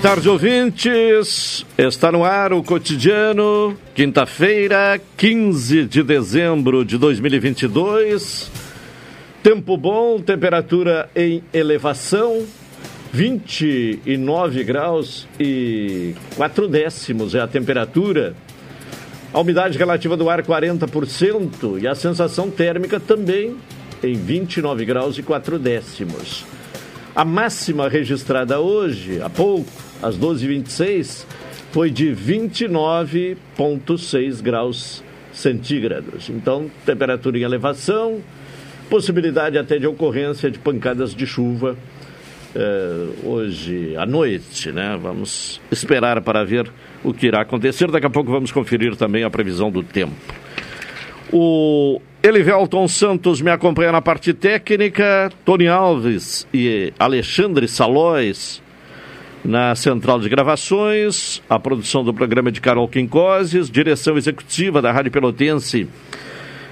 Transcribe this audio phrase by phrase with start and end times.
[0.00, 1.66] Boa tarde, ouvintes.
[1.76, 8.50] Está no ar o cotidiano, quinta-feira, 15 de dezembro de 2022.
[9.42, 12.46] Tempo bom, temperatura em elevação,
[13.12, 18.34] 29 graus e 4 décimos é a temperatura.
[19.34, 23.54] A umidade relativa do ar 40% e a sensação térmica também
[24.02, 26.46] em 29 graus e 4 décimos.
[27.14, 31.24] A máxima registrada hoje, há pouco, às 12h26,
[31.72, 36.28] foi de 29,6 graus centígrados.
[36.28, 38.20] Então, temperatura em elevação,
[38.88, 41.76] possibilidade até de ocorrência de pancadas de chuva
[42.54, 44.98] eh, hoje à noite, né?
[45.00, 46.70] Vamos esperar para ver
[47.04, 47.90] o que irá acontecer.
[47.90, 50.14] Daqui a pouco vamos conferir também a previsão do tempo.
[51.32, 58.60] O Elivelton Santos me acompanha na parte técnica, Tony Alves e Alexandre Salóis
[59.44, 65.10] na central de gravações, a produção do programa de Carol Quincoses, direção executiva da Rádio
[65.10, 65.88] Pelotense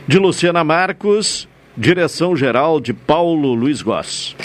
[0.06, 4.36] de Luciana Marcos, direção geral de Paulo Luiz Goss.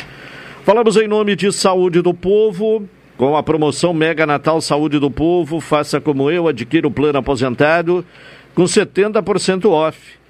[0.64, 5.60] Falamos em nome de Saúde do Povo, com a promoção Mega Natal Saúde do Povo,
[5.60, 8.06] faça como eu, adquira o plano aposentado
[8.56, 10.23] com 70% off.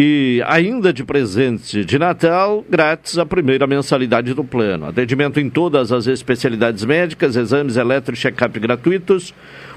[0.00, 4.86] E ainda de presente de Natal, grátis a primeira mensalidade do plano.
[4.86, 9.34] Atendimento em todas as especialidades médicas, exames eletro e check-up gratuitos.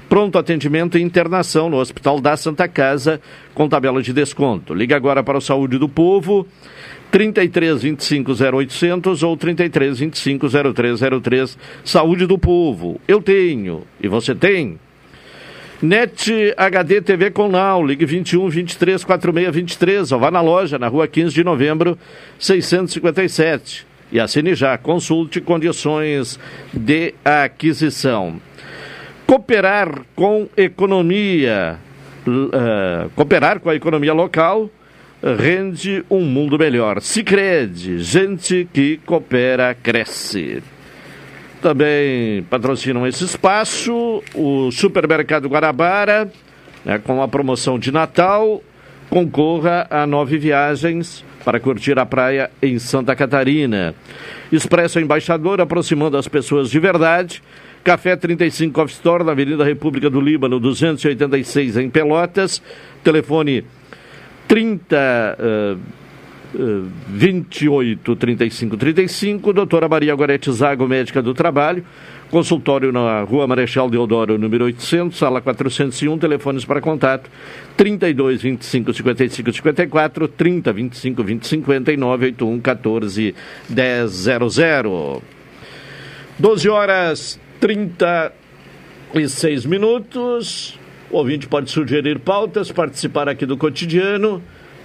[0.08, 3.20] Pronto atendimento e internação no Hospital da Santa Casa,
[3.52, 4.72] com tabela de desconto.
[4.72, 6.46] Ligue agora para o Saúde do Povo,
[7.10, 11.58] 33 25 0800 ou 33 25 0303.
[11.84, 13.00] Saúde do Povo.
[13.08, 13.82] Eu tenho.
[14.00, 14.78] E você tem?
[15.82, 20.86] NET HD TV com Now, ligue 21 23 46 23, ou vá na loja, na
[20.86, 21.98] rua 15 de novembro,
[22.38, 23.84] 657.
[24.12, 26.38] E assine já, consulte condições
[26.72, 28.40] de aquisição.
[29.26, 31.78] Cooperar com economia,
[32.28, 34.70] uh, cooperar com a economia local
[35.20, 37.00] rende um mundo melhor.
[37.00, 40.62] Sicredi, gente que coopera cresce.
[41.62, 46.28] Também patrocinam esse espaço o Supermercado Guarabara,
[46.84, 48.60] né, com a promoção de Natal.
[49.08, 53.94] Concorra a nove viagens para curtir a praia em Santa Catarina.
[54.50, 57.40] Expresso Embaixador, aproximando as pessoas de verdade.
[57.84, 62.60] Café 35 Off Store, na Avenida República do Líbano, 286, em Pelotas.
[63.04, 63.64] Telefone
[64.48, 64.96] 30.
[65.38, 66.01] Uh,
[66.54, 71.84] 28 35 35, doutora Maria Gorete Zago, médica do trabalho,
[72.30, 77.30] consultório na Rua Marechal Deodoro, número 800, sala 401, telefones para contato
[77.76, 83.34] 32 25 55 54, 30 25 20 59, 81 14
[83.68, 85.22] 10 00.
[86.38, 90.78] 12 horas 36 minutos.
[91.10, 94.42] O ouvinte pode sugerir pautas, participar aqui do cotidiano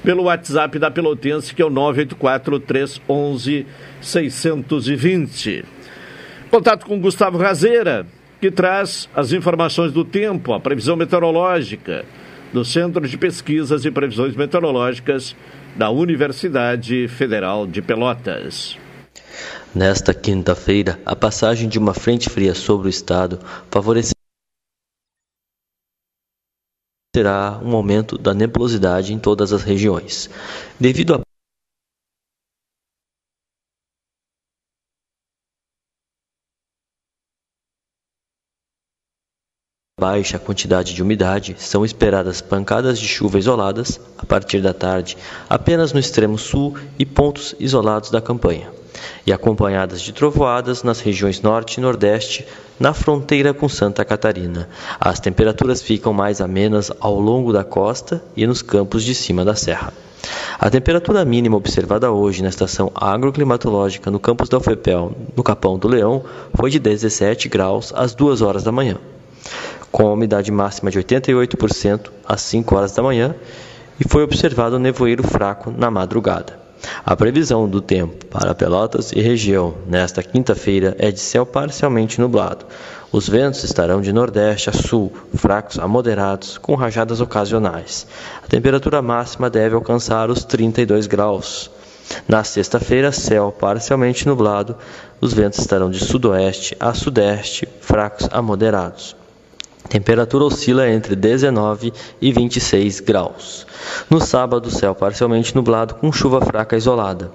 [0.08, 3.68] pelo WhatsApp da Pelotense, que é o 984 311
[4.00, 5.66] 620.
[6.50, 8.08] Contato com Gustavo Razeira,
[8.40, 12.06] que traz as informações do tempo, a previsão meteorológica
[12.54, 15.36] do Centro de Pesquisas e Previsões Meteorológicas
[15.76, 18.78] da Universidade Federal de Pelotas.
[19.76, 23.40] Nesta quinta-feira, a passagem de uma frente fria sobre o estado
[23.70, 24.17] favorecerá
[27.18, 30.30] terá um aumento da nebulosidade em todas as regiões.
[30.80, 31.22] Devido a
[40.00, 45.18] baixa quantidade de umidade, são esperadas pancadas de chuva isoladas a partir da tarde
[45.50, 48.72] apenas no extremo sul e pontos isolados da campanha,
[49.26, 52.46] e acompanhadas de trovoadas nas regiões norte e nordeste,
[52.80, 54.70] na fronteira com Santa Catarina.
[55.00, 59.56] As temperaturas ficam mais amenas ao longo da costa e nos campos de cima da
[59.56, 59.94] serra.
[60.60, 65.88] A temperatura mínima observada hoje na estação agroclimatológica no campus da UFPEL, no Capão do
[65.88, 66.24] Leão,
[66.54, 68.98] foi de 17 graus às 2 horas da manhã
[69.92, 73.36] com a umidade máxima de 88% às 5 horas da manhã
[74.00, 76.67] e foi observado um nevoeiro fraco na madrugada.
[77.06, 82.66] A previsão do tempo para Pelotas e região nesta quinta-feira é de céu parcialmente nublado.
[83.12, 88.06] Os ventos estarão de nordeste a sul, fracos a moderados, com rajadas ocasionais.
[88.44, 91.72] A temperatura máxima deve alcançar os 32 graus.
[92.28, 94.76] Na sexta-feira, céu parcialmente nublado,
[95.20, 99.17] os ventos estarão de sudoeste a sudeste, fracos a moderados.
[99.90, 103.66] Temperatura oscila entre 19 e 26 graus.
[104.10, 107.32] No sábado, céu parcialmente nublado com chuva fraca isolada.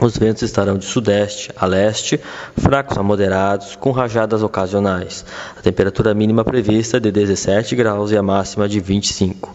[0.00, 2.18] Os ventos estarão de sudeste a leste,
[2.56, 5.24] fracos a moderados, com rajadas ocasionais.
[5.56, 9.54] A temperatura mínima prevista é de 17 graus e a máxima de 25.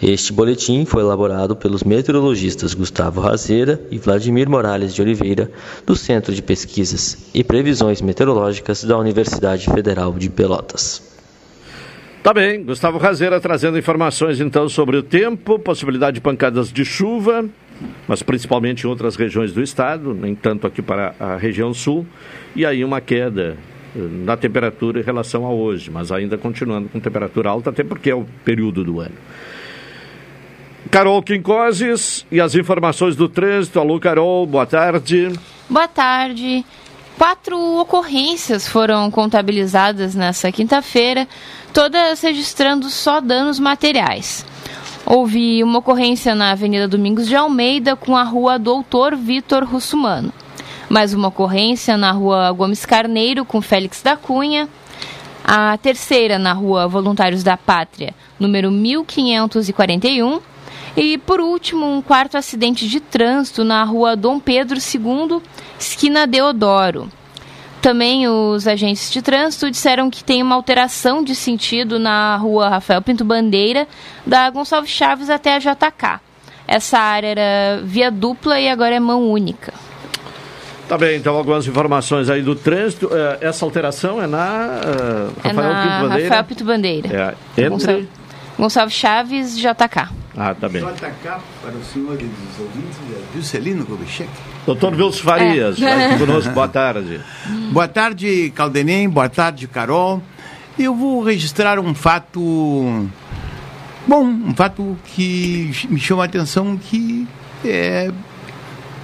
[0.00, 5.50] Este boletim foi elaborado pelos meteorologistas Gustavo Razeira e Vladimir Morales de Oliveira,
[5.86, 11.17] do Centro de Pesquisas e Previsões Meteorológicas da Universidade Federal de Pelotas.
[12.28, 17.48] Tá bem, Gustavo Razeira trazendo informações então sobre o tempo, possibilidade de pancadas de chuva,
[18.06, 22.04] mas principalmente em outras regiões do estado, nem tanto aqui para a região sul,
[22.54, 23.56] e aí uma queda
[23.96, 28.10] eh, na temperatura em relação a hoje, mas ainda continuando com temperatura alta, até porque
[28.10, 29.14] é o período do ano.
[30.90, 33.80] Carol Quincoses e as informações do trânsito.
[33.80, 35.32] Alô, Carol, boa tarde.
[35.66, 36.62] Boa tarde.
[37.18, 41.26] Quatro ocorrências foram contabilizadas nessa quinta-feira,
[41.74, 44.46] todas registrando só danos materiais.
[45.04, 50.32] Houve uma ocorrência na Avenida Domingos de Almeida com a rua Doutor Vitor Russumano.
[50.88, 54.68] Mais uma ocorrência na rua Gomes Carneiro com Félix da Cunha.
[55.44, 60.40] A terceira na rua Voluntários da Pátria, número 1541.
[60.96, 65.42] E, por último, um quarto acidente de trânsito na rua Dom Pedro II,
[65.78, 67.10] esquina Deodoro.
[67.80, 73.00] Também os agentes de trânsito disseram que tem uma alteração de sentido na rua Rafael
[73.00, 73.86] Pinto Bandeira,
[74.26, 76.20] da Gonçalves Chaves até a JK.
[76.66, 79.72] Essa área era via dupla e agora é mão única.
[80.88, 83.10] Tá bem, então algumas informações aí do trânsito.
[83.12, 86.28] É, essa alteração é na uh, Rafael é na Pinto Bandeira?
[86.28, 87.08] Rafael Pinto Bandeira.
[87.56, 87.68] É, entre...
[87.70, 88.08] Gonçalves,
[88.58, 90.08] Gonçalves Chaves JK.
[90.40, 90.80] Ah, tá bem.
[90.82, 92.96] JK para o senhor e os ouvintes,
[93.34, 94.28] Juscelino Kubitschek.
[94.64, 96.06] Doutor Wilson Farias, É.
[96.12, 97.20] aqui conosco, boa tarde.
[97.72, 99.08] Boa tarde, Caldenem.
[99.08, 100.22] Boa tarde, Carol.
[100.78, 102.40] Eu vou registrar um fato.
[104.06, 107.26] Bom, um fato que me chama a atenção que
[107.64, 108.10] é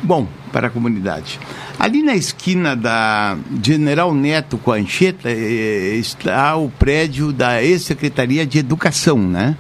[0.03, 1.41] bom para a comunidade.
[1.81, 8.47] Ali na esquina da General Neto com a Anchieta eh, está o prédio da ex-secretaria
[8.47, 9.57] de Educação, né?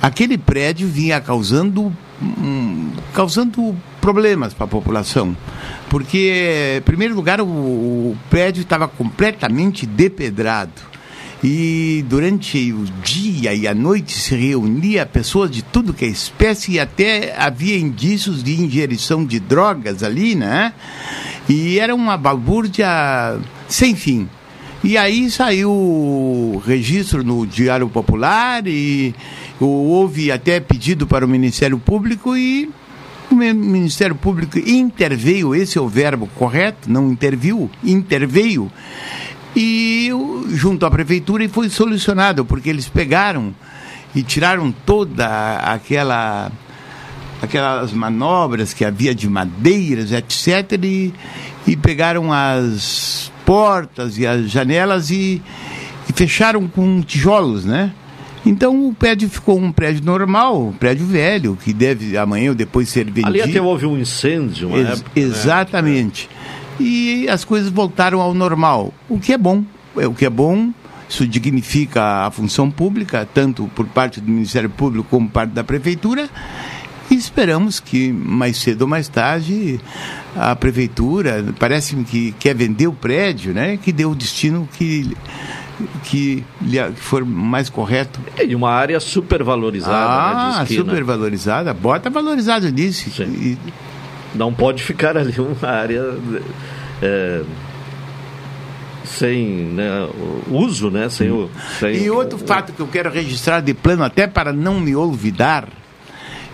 [0.00, 1.92] Aquele prédio vinha causando
[2.22, 5.36] hum, causando problemas para a população,
[5.88, 10.96] porque em primeiro lugar o, o prédio estava completamente depedrado
[11.42, 16.72] e durante o dia e a noite se reunia pessoas de tudo que é espécie
[16.72, 20.72] e até havia indícios de ingerição de drogas ali, né?
[21.48, 23.38] E era uma balbúrdia
[23.68, 24.28] sem fim.
[24.82, 29.14] E aí saiu o registro no Diário Popular e
[29.64, 32.70] houve até pedido para o Ministério Público e
[33.30, 38.70] o Ministério Público interveio, esse é o verbo correto, não interviu, interveio,
[39.54, 40.10] e
[40.50, 43.54] junto à prefeitura e foi solucionado, porque eles pegaram
[44.14, 46.52] e tiraram toda aquela
[47.42, 51.12] aquelas manobras que havia de madeiras, etc, e,
[51.66, 55.42] e pegaram as portas e as janelas e,
[56.08, 57.92] e fecharam com tijolos, né?
[58.46, 62.88] Então o prédio ficou um prédio normal, um prédio velho, que deve amanhã ou depois
[62.88, 63.26] ser vendido.
[63.26, 65.26] Ali até houve um incêndio, uma Ex época, né?
[65.26, 66.30] Exatamente.
[66.78, 69.64] E as coisas voltaram ao normal, o que é bom.
[69.96, 70.70] É, o que é bom,
[71.08, 75.64] isso dignifica a função pública, tanto por parte do Ministério Público como por parte da
[75.64, 76.28] Prefeitura.
[77.10, 79.80] E esperamos que mais cedo ou mais tarde
[80.34, 83.76] a prefeitura, parece-me que quer vender o prédio, né?
[83.76, 85.16] Que dê o destino que
[86.04, 88.18] que, lhe, for mais correto.
[88.42, 89.94] E uma área super valorizada.
[89.94, 91.74] Ah, né, super valorizada.
[91.74, 93.22] Bota valorizado nisso.
[93.22, 93.58] E...
[94.34, 96.14] Não pode ficar ali uma área
[97.02, 97.42] é,
[99.04, 100.08] sem né,
[100.50, 101.08] uso, né?
[101.08, 104.52] Sem o, sem e outro o, fato que eu quero registrar de plano, até para
[104.52, 105.68] não me olvidar,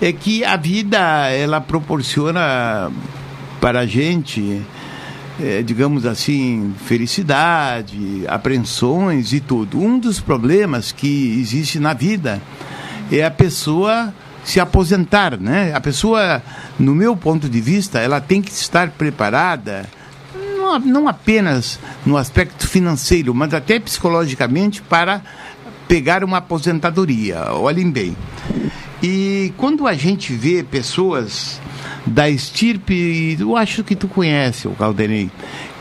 [0.01, 0.99] é que a vida
[1.29, 2.91] ela proporciona
[3.61, 4.63] para a gente
[5.41, 9.81] é, digamos assim, felicidade, apreensões e tudo.
[9.81, 12.41] Um dos problemas que existe na vida
[13.11, 14.13] é a pessoa
[14.45, 15.73] se aposentar, né?
[15.75, 16.43] A pessoa,
[16.79, 19.89] no meu ponto de vista, ela tem que estar preparada
[20.57, 25.23] não, não apenas no aspecto financeiro, mas até psicologicamente para
[25.87, 27.53] pegar uma aposentadoria.
[27.53, 28.17] Olhem bem.
[29.03, 31.61] E quando a gente vê pessoas
[32.07, 35.31] da estirpe, eu acho que tu conhece o Caldenei.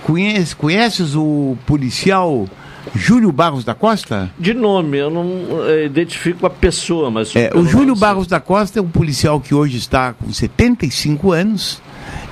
[0.03, 2.47] Conhece, conheces o policial
[2.95, 4.31] Júlio Barros da Costa?
[4.37, 7.35] De nome, eu não é, identifico a pessoa, mas.
[7.35, 11.81] É, o Júlio Barros da Costa é um policial que hoje está com 75 anos,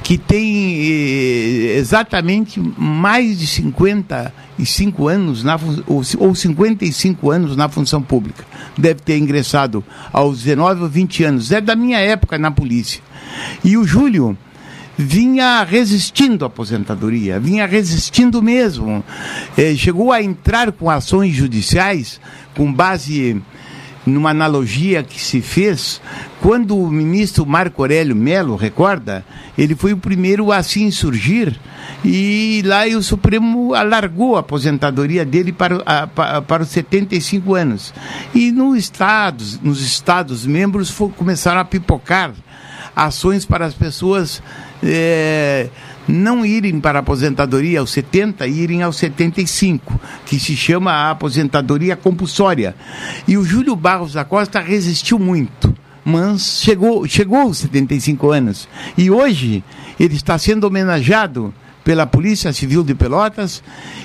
[0.03, 8.01] que tem eh, exatamente mais de 55 anos, na, ou, ou 55 anos na função
[8.01, 8.43] pública.
[8.77, 11.51] Deve ter ingressado aos 19 ou 20 anos.
[11.51, 13.01] É da minha época na polícia.
[13.63, 14.37] E o Júlio
[14.97, 19.03] vinha resistindo à aposentadoria, vinha resistindo mesmo.
[19.57, 22.19] Eh, chegou a entrar com ações judiciais
[22.55, 23.41] com base
[24.09, 26.01] numa analogia que se fez
[26.41, 29.25] quando o ministro Marco Aurélio Melo, recorda,
[29.57, 31.59] ele foi o primeiro a se insurgir
[32.03, 37.93] e lá o Supremo alargou a aposentadoria dele para, para, os 75 anos.
[38.33, 42.31] E no estados, nos estados membros começaram a pipocar
[42.95, 44.41] ações para as pessoas
[44.83, 45.69] é,
[46.09, 51.11] não irem para a aposentadoria aos 70 e irem aos 75, que se chama a
[51.11, 52.75] aposentadoria compulsória.
[53.27, 55.73] E o Júlio Barros da Costa resistiu muito,
[56.03, 58.67] mas chegou, chegou aos 75 anos.
[58.97, 59.63] E hoje
[59.99, 63.63] ele está sendo homenageado pela Polícia Civil de Pelotas.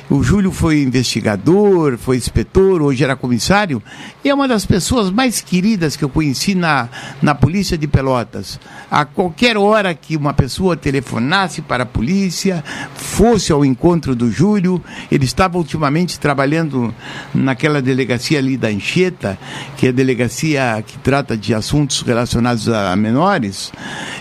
[0.08, 3.82] O Júlio foi investigador, foi inspetor, hoje era comissário.
[4.24, 6.88] E é uma das pessoas mais queridas que eu conheci na,
[7.20, 8.58] na Polícia de Pelotas.
[8.90, 12.62] A qualquer hora que uma pessoa telefonasse para a polícia,
[12.94, 16.94] fosse ao encontro do Júlio, ele estava ultimamente trabalhando
[17.34, 19.38] naquela delegacia ali da Anchieta,
[19.76, 23.72] que é a delegacia que trata de assuntos relacionados a menores.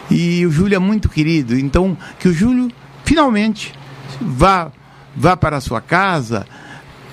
[0.10, 1.58] E o Júlio é muito querido.
[1.58, 2.70] Então, que o Júlio
[3.04, 3.74] finalmente
[4.20, 4.72] vá,
[5.16, 6.46] vá para a sua casa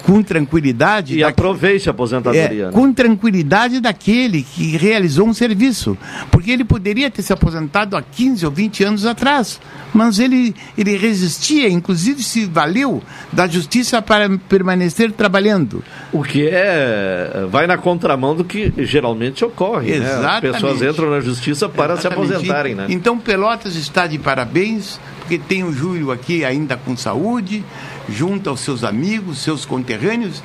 [0.03, 1.19] com tranquilidade.
[1.19, 2.43] E aproveite a aposentadoria.
[2.43, 2.71] É, né?
[2.73, 5.97] Com tranquilidade daquele que realizou um serviço.
[6.31, 9.61] Porque ele poderia ter se aposentado há 15 ou 20 anos atrás.
[9.93, 13.03] Mas ele, ele resistia, inclusive se valeu
[13.33, 15.83] da justiça para permanecer trabalhando.
[16.13, 17.47] O que é.
[17.51, 19.93] vai na contramão do que geralmente ocorre.
[19.93, 20.23] Exatamente.
[20.23, 20.51] Né?
[20.51, 22.29] As pessoas entram na justiça para Exatamente.
[22.29, 22.75] se aposentarem.
[22.75, 22.87] Né?
[22.89, 24.99] Então Pelotas está de parabéns
[25.31, 27.65] porque tem o Júlio aqui ainda com saúde,
[28.09, 30.43] junto aos seus amigos, seus conterrâneos,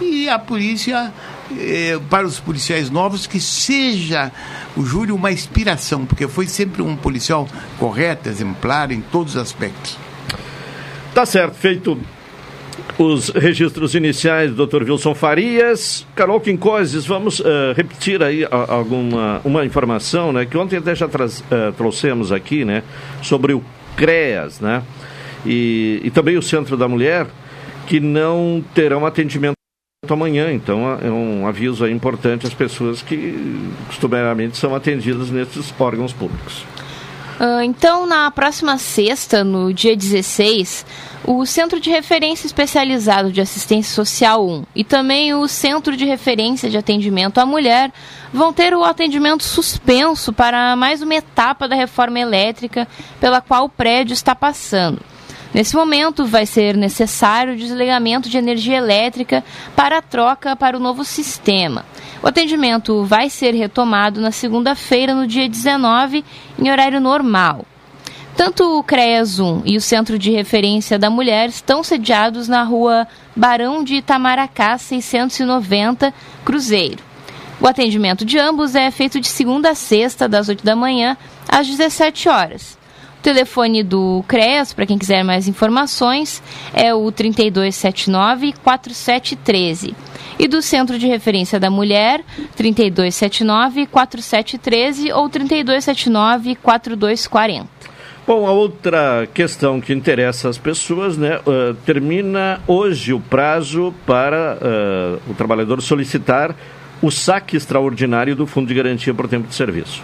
[0.00, 1.12] e a polícia,
[1.58, 4.30] eh, para os policiais novos, que seja
[4.76, 7.48] o Júlio uma inspiração, porque foi sempre um policial
[7.78, 9.96] correto, exemplar em todos os aspectos.
[11.14, 11.98] Tá certo, feito
[12.98, 14.82] os registros iniciais do Dr.
[14.82, 16.06] Wilson Farias.
[16.14, 21.72] Carol Quincoses, vamos uh, repetir aí alguma uma informação, né, que ontem até já uh,
[21.76, 22.82] trouxemos aqui, né,
[23.22, 23.62] sobre o
[23.96, 24.82] CREAS, né?
[25.46, 27.26] E, e também o Centro da Mulher,
[27.86, 29.56] que não terão atendimento
[30.08, 30.52] amanhã.
[30.52, 33.34] Então é um aviso aí importante às pessoas que
[33.86, 36.64] costumeiramente são atendidas nesses órgãos públicos.
[37.38, 40.86] Uh, então, na próxima sexta, no dia 16,
[41.22, 46.70] o Centro de Referência Especializado de Assistência Social 1 e também o Centro de Referência
[46.70, 47.92] de Atendimento à Mulher
[48.32, 52.88] vão ter o atendimento suspenso para mais uma etapa da reforma elétrica
[53.20, 54.98] pela qual o prédio está passando.
[55.54, 59.42] Nesse momento, vai ser necessário o desligamento de energia elétrica
[59.74, 61.84] para a troca para o novo sistema.
[62.22, 66.24] O atendimento vai ser retomado na segunda-feira, no dia 19,
[66.58, 67.64] em horário normal.
[68.36, 73.08] Tanto o CREAS 1 e o Centro de Referência da Mulher estão sediados na rua
[73.34, 76.12] Barão de Itamaracá, 690,
[76.44, 77.02] Cruzeiro.
[77.58, 81.16] O atendimento de ambos é feito de segunda a sexta, das 8 da manhã
[81.48, 82.76] às 17 horas.
[83.26, 86.40] Telefone do CREAS, para quem quiser mais informações,
[86.72, 89.96] é o 3279 4713
[90.38, 92.22] e do Centro de Referência da Mulher
[92.54, 97.68] 3279 4713 ou 3279 4240.
[98.24, 101.40] Bom, a outra questão que interessa as pessoas, né?
[101.40, 106.54] Uh, termina hoje o prazo para uh, o trabalhador solicitar
[107.02, 110.00] o saque extraordinário do Fundo de Garantia por Tempo de Serviço.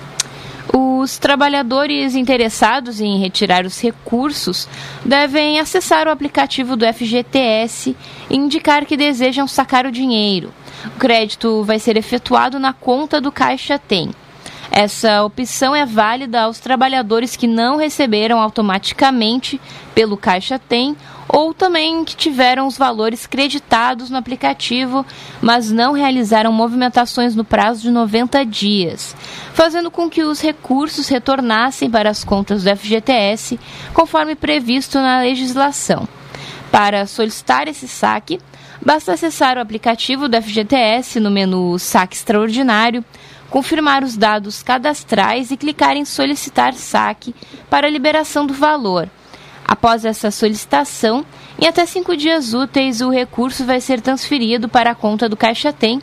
[0.73, 4.67] Os trabalhadores interessados em retirar os recursos
[5.05, 7.95] devem acessar o aplicativo do FGTS
[8.31, 10.51] e indicar que desejam sacar o dinheiro.
[10.87, 14.11] O crédito vai ser efetuado na conta do Caixa Tem.
[14.71, 19.61] Essa opção é válida aos trabalhadores que não receberam automaticamente
[19.95, 20.97] pelo Caixa Tem
[21.33, 25.05] ou também que tiveram os valores creditados no aplicativo,
[25.41, 29.17] mas não realizaram movimentações no prazo de 90 dias,
[29.55, 33.59] fazendo com que os recursos retornassem para as contas do FGTS,
[33.95, 36.07] conforme previsto na legislação.
[36.71, 38.39] Para solicitar esse saque,
[38.85, 43.03] basta acessar o aplicativo do FGTS no menu Saque Extraordinário
[43.53, 47.35] confirmar os dados cadastrais e clicar em solicitar saque
[47.69, 49.11] para liberação do valor.
[49.65, 51.25] Após essa solicitação,
[51.61, 55.73] em até cinco dias úteis, o recurso vai ser transferido para a conta do Caixa
[55.73, 56.01] Tem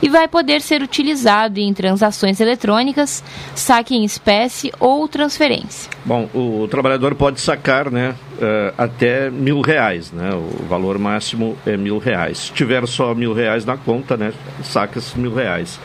[0.00, 3.22] e vai poder ser utilizado em transações eletrônicas,
[3.54, 5.90] saque em espécie ou transferência.
[6.04, 10.30] Bom, o trabalhador pode sacar né, uh, até mil reais, né?
[10.34, 12.38] O valor máximo é mil reais.
[12.38, 15.78] Se tiver só mil reais na conta, né, saca esses mil reais.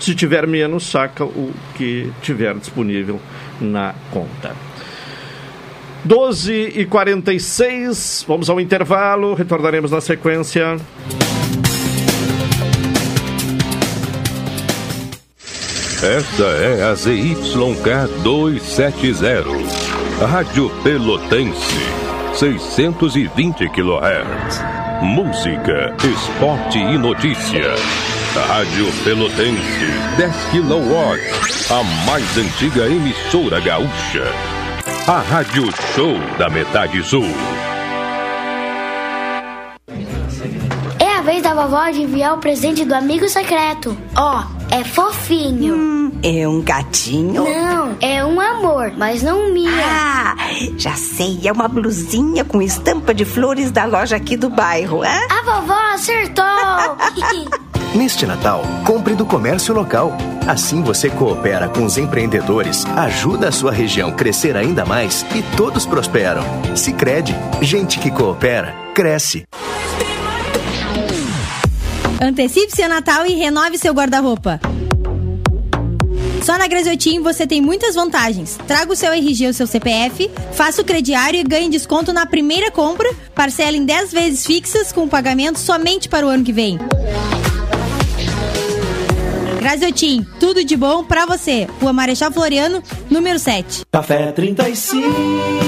[0.00, 3.20] Se tiver menos, saca o que tiver disponível
[3.60, 4.67] na conta.
[6.08, 10.78] 12 e 46 vamos ao intervalo, retornaremos na sequência.
[16.02, 19.44] Esta é a ZYK 270,
[20.26, 21.76] Rádio Pelotense,
[22.32, 24.62] 620 kHz.
[25.02, 27.74] Música, esporte e notícia.
[28.48, 29.86] Rádio Pelotense,
[30.16, 30.94] 10 kW,
[31.70, 34.57] a mais antiga emissora gaúcha.
[35.06, 37.24] A Rádio Show da Metade Sul.
[40.98, 43.96] É a vez da vovó de enviar o presente do amigo secreto.
[44.16, 45.74] Ó, oh, é fofinho.
[45.74, 47.44] Hum, é um gatinho?
[47.44, 49.70] Não, é um amor, mas não minha.
[49.84, 50.36] Ah,
[50.76, 55.26] já sei, é uma blusinha com estampa de flores da loja aqui do bairro, é?
[55.30, 56.44] A vovó acertou!
[57.98, 60.16] Neste Natal, compre do comércio local.
[60.46, 65.84] Assim você coopera com os empreendedores, ajuda a sua região crescer ainda mais e todos
[65.84, 66.44] prosperam.
[66.76, 69.42] Se crede, gente que coopera, cresce.
[72.22, 74.60] Antecipe seu Natal e renove seu guarda-roupa.
[76.44, 78.56] Só na Graziotin você tem muitas vantagens.
[78.64, 82.70] Traga o seu RG ou seu CPF, faça o crediário e ganhe desconto na primeira
[82.70, 86.78] compra, parcela em 10 vezes fixas com pagamento somente para o ano que vem.
[89.58, 91.66] Graziotin, tudo de bom pra você.
[91.80, 93.82] Rua Marechal Floriano, número 7.
[93.90, 95.67] Café 35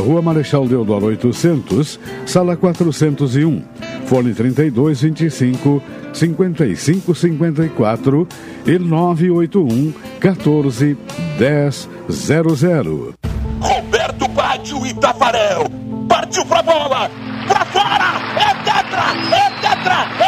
[0.00, 3.62] Rua Marechal Deodoro 800, sala 401,
[4.06, 5.82] fone 3225
[6.12, 8.26] 5554
[8.66, 10.96] e 981 14
[11.38, 13.14] 1000.
[13.60, 15.66] Roberto Baggio e Tafarel.
[16.08, 17.10] Partiu pra bola!
[17.46, 18.14] Pra fora!
[18.36, 19.12] É tetra!
[19.36, 20.06] É tetra!
[20.20, 20.25] É!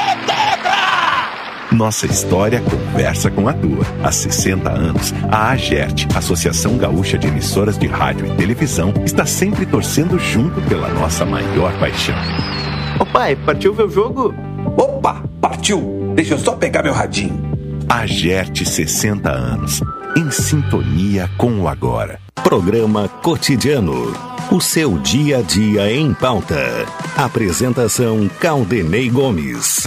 [1.79, 3.87] Nossa história conversa com a tua.
[4.03, 9.65] Há 60 anos, a AGERT, Associação Gaúcha de Emissoras de Rádio e Televisão, está sempre
[9.65, 12.17] torcendo junto pela nossa maior paixão.
[12.99, 14.35] Ô pai, partiu ver o jogo?
[14.77, 16.13] Opa, partiu!
[16.17, 17.41] Deixa eu só pegar meu radinho.
[17.89, 19.81] AGERT 60 anos,
[20.17, 22.19] em sintonia com o agora.
[22.43, 24.13] Programa Cotidiano.
[24.51, 26.59] O seu dia a dia em pauta.
[27.17, 29.87] Apresentação Caldenei Gomes.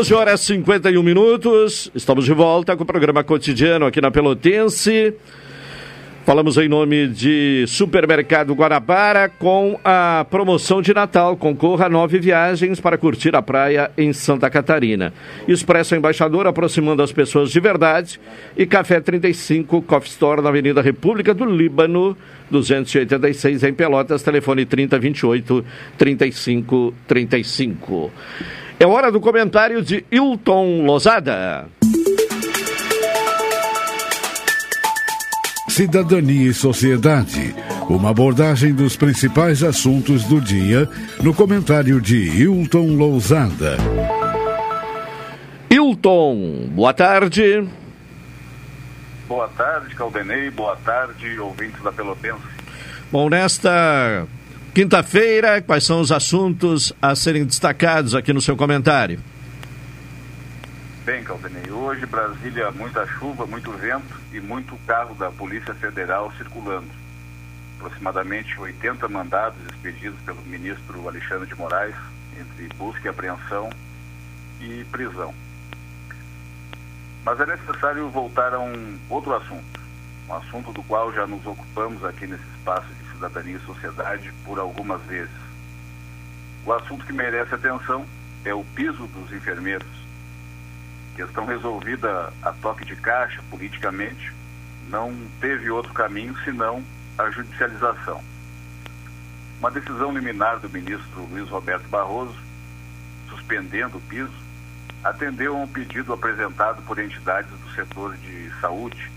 [0.00, 5.12] 12 horas e 51 minutos, estamos de volta com o programa cotidiano aqui na Pelotense.
[6.24, 11.36] Falamos em nome de Supermercado Guarabara com a promoção de Natal.
[11.36, 15.12] Concorra a nove viagens para curtir a praia em Santa Catarina.
[15.46, 18.18] Expresso Embaixador aproximando as pessoas de verdade.
[18.56, 22.16] E Café 35 Coffee Store na Avenida República do Líbano,
[22.50, 24.22] 286 em Pelotas.
[24.22, 25.62] Telefone 3028
[25.98, 28.10] 3535.
[28.82, 31.68] É hora do comentário de Hilton Lozada.
[35.68, 37.54] Cidadania e Sociedade.
[37.90, 40.88] Uma abordagem dos principais assuntos do dia
[41.22, 43.76] no comentário de Hilton Lousada.
[45.70, 47.68] Hilton, boa tarde.
[49.28, 50.50] Boa tarde, Caldenei.
[50.50, 52.40] Boa tarde, ouvintes da Pelotense.
[53.12, 54.26] Bom, nesta
[54.74, 59.20] quinta-feira, quais são os assuntos a serem destacados aqui no seu comentário?
[61.04, 66.88] Bem, Caldenei, hoje Brasília, muita chuva, muito vento e muito carro da Polícia Federal circulando.
[67.78, 71.96] Aproximadamente 80 mandados expedidos pelo ministro Alexandre de Moraes,
[72.38, 73.70] entre busca e apreensão
[74.60, 75.34] e prisão.
[77.24, 79.80] Mas é necessário voltar a um outro assunto,
[80.28, 84.58] um assunto do qual já nos ocupamos aqui nesse espaço de cidadania e sociedade por
[84.58, 85.34] algumas vezes.
[86.64, 88.06] O assunto que merece atenção
[88.44, 90.00] é o piso dos enfermeiros
[91.20, 94.32] questão resolvida a toque de caixa politicamente,
[94.88, 96.82] não teve outro caminho senão
[97.18, 98.22] a judicialização.
[99.58, 102.38] Uma decisão liminar do ministro Luiz Roberto Barroso,
[103.28, 104.32] suspendendo o piso,
[105.04, 109.10] atendeu a um pedido apresentado por entidades do setor de saúde,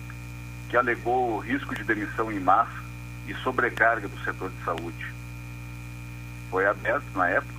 [0.68, 2.83] que alegou o risco de demissão em massa
[3.28, 5.14] e sobrecarga do setor de saúde.
[6.50, 7.54] Foi aberto, na época,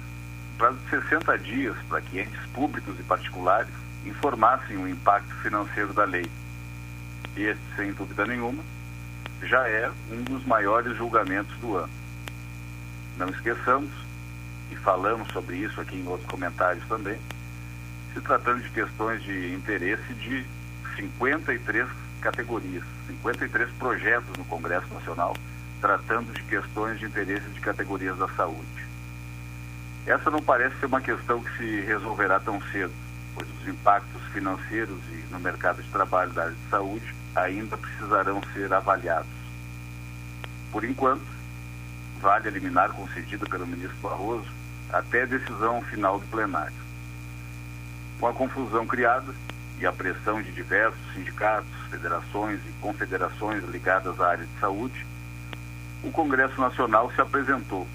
[0.54, 3.72] um prazo de 60 dias para que entes públicos e particulares
[4.04, 6.30] informassem o impacto financeiro da lei.
[7.36, 8.62] Este, sem dúvida nenhuma,
[9.42, 11.90] já é um dos maiores julgamentos do ano.
[13.16, 13.90] Não esqueçamos,
[14.70, 17.18] e falamos sobre isso aqui em outros comentários também,
[18.12, 20.44] se tratando de questões de interesse de
[20.96, 21.88] 53
[22.20, 25.36] categorias, 53 projetos no Congresso Nacional,
[25.84, 28.88] tratando de questões de interesse de categorias da saúde.
[30.06, 32.90] Essa não parece ser uma questão que se resolverá tão cedo
[33.34, 38.40] pois os impactos financeiros e no mercado de trabalho da área de saúde ainda precisarão
[38.54, 39.28] ser avaliados.
[40.72, 41.26] Por enquanto,
[42.18, 44.48] vale a liminar concedida pelo ministro Barroso
[44.90, 46.72] até decisão final do plenário.
[48.18, 49.34] Com a confusão criada
[49.78, 55.04] e a pressão de diversos sindicatos, federações e confederações ligadas à área de saúde,
[56.04, 57.86] o Congresso Nacional se apresentou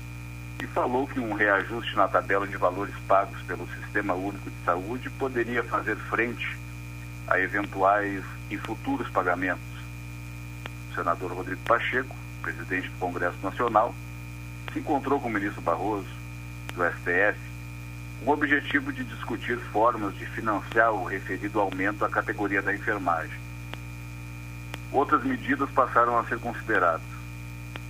[0.61, 5.09] e falou que um reajuste na tabela de valores pagos pelo Sistema Único de Saúde
[5.11, 6.57] poderia fazer frente
[7.27, 9.61] a eventuais e futuros pagamentos.
[10.91, 13.93] O senador Rodrigo Pacheco, presidente do Congresso Nacional,
[14.73, 16.09] se encontrou com o ministro Barroso,
[16.73, 17.39] do STF,
[18.25, 23.39] com o objetivo de discutir formas de financiar o referido aumento à categoria da enfermagem.
[24.91, 27.18] Outras medidas passaram a ser consideradas,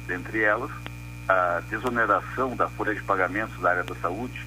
[0.10, 0.72] dentre elas,
[1.28, 4.46] a desoneração da folha de pagamentos da área da saúde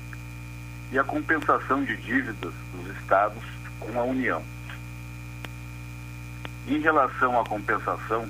[0.90, 3.42] e a compensação de dívidas dos estados
[3.78, 4.42] com a União.
[6.66, 8.28] Em relação à compensação,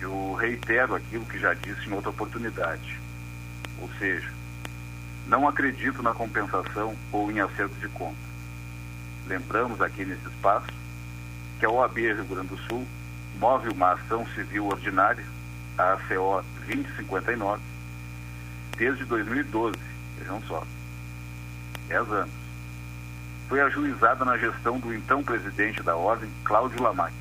[0.00, 2.98] eu reitero aquilo que já disse em outra oportunidade.
[3.80, 4.30] Ou seja,
[5.26, 8.16] não acredito na compensação ou em acerto de conta.
[9.26, 10.72] Lembramos aqui nesse espaço
[11.58, 12.86] que a OAB Rio Grande do Sul
[13.38, 15.24] move uma ação civil ordinária,
[15.78, 17.62] a ACO 2059,
[18.76, 19.76] desde 2012,
[20.18, 20.64] vejam só,
[21.86, 22.34] 10 anos.
[23.48, 27.14] Foi ajuizada na gestão do então presidente da Ordem, Cláudio Lamac.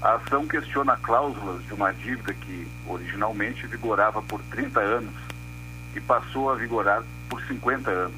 [0.00, 5.14] A ação questiona cláusulas de uma dívida que originalmente vigorava por 30 anos
[5.96, 8.16] e passou a vigorar por 50 anos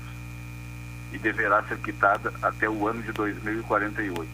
[1.13, 4.29] e deverá ser quitada até o ano de 2048.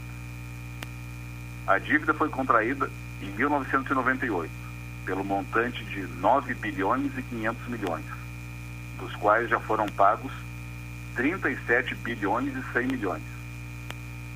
[1.67, 2.91] A dívida foi contraída
[3.23, 4.64] em 1998
[5.05, 8.05] pelo montante de 9 bilhões e 500 milhões,
[8.99, 10.33] dos quais já foram pagos
[11.15, 13.23] 37 bilhões e 100 milhões.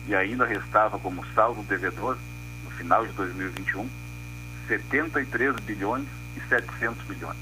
[0.06, 2.16] E ainda restava como saldo devedor,
[2.64, 3.88] no final de 2021,
[4.68, 7.36] 73 bilhões e 700 milhões.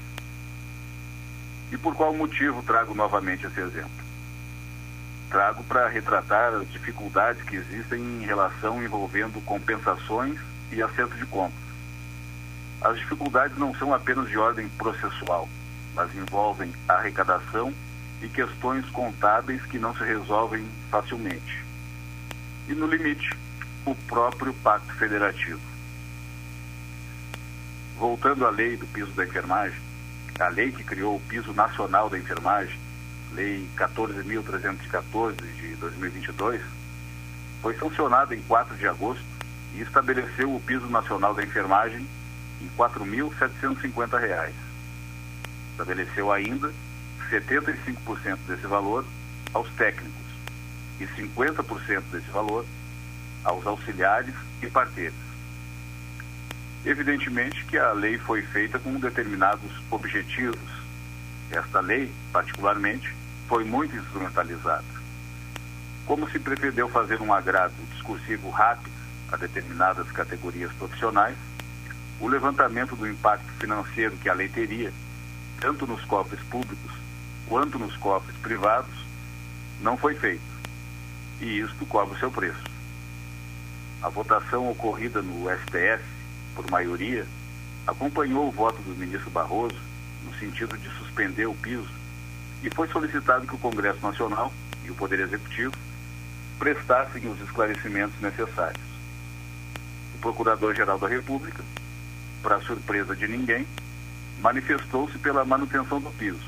[1.71, 4.07] E por qual motivo trago novamente esse exemplo?
[5.29, 10.39] Trago para retratar as dificuldades que existem em relação envolvendo compensações
[10.71, 11.66] e acerto de contas
[12.87, 15.49] as dificuldades não são apenas de ordem processual,
[15.93, 17.73] mas envolvem arrecadação
[18.21, 21.65] e questões contábeis que não se resolvem facilmente.
[22.69, 23.29] E, no limite,
[23.85, 25.59] o próprio Pacto Federativo.
[27.97, 29.79] Voltando à lei do piso da enfermagem,
[30.39, 32.79] a lei que criou o piso nacional da enfermagem,
[33.33, 36.61] Lei 14.314 de 2022,
[37.61, 39.23] foi sancionada em 4 de agosto
[39.75, 42.07] e estabeleceu o piso nacional da enfermagem
[42.61, 44.51] em R$ 4.750.
[45.71, 46.73] Estabeleceu ainda
[47.29, 49.05] 75% desse valor
[49.53, 50.27] aos técnicos
[50.99, 52.65] e 50% desse valor
[53.43, 55.27] aos auxiliares e parteiros.
[56.85, 60.57] Evidentemente que a lei foi feita com determinados objetivos.
[61.51, 63.13] Esta lei, particularmente,
[63.47, 64.85] foi muito instrumentalizada.
[66.05, 68.91] Como se pretendeu fazer um agrado discursivo rápido
[69.31, 71.35] a determinadas categorias profissionais,
[72.19, 74.91] o levantamento do impacto financeiro que a lei teria,
[75.59, 76.91] tanto nos cofres públicos
[77.47, 78.93] quanto nos cofres privados,
[79.81, 80.41] não foi feito.
[81.39, 82.63] E isto cobra o seu preço.
[84.01, 86.03] A votação ocorrida no STF,
[86.55, 87.25] por maioria,
[87.85, 89.77] acompanhou o voto do ministro Barroso
[90.25, 91.89] no sentido de suspender o piso
[92.63, 94.51] e foi solicitado que o Congresso Nacional
[94.83, 95.73] e o Poder Executivo
[96.59, 98.83] prestassem os esclarecimentos necessários.
[100.15, 101.63] O Procurador-Geral da República,
[102.41, 103.65] para surpresa de ninguém,
[104.39, 106.45] manifestou-se pela manutenção do piso.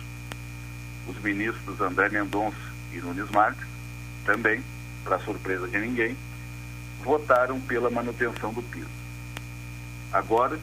[1.08, 2.58] Os ministros André Mendonça
[2.94, 3.68] e Nunes Marques,
[4.26, 4.64] também,
[5.04, 6.16] para surpresa de ninguém,
[7.04, 8.90] votaram pela manutenção do piso.
[10.12, 10.60] Agora,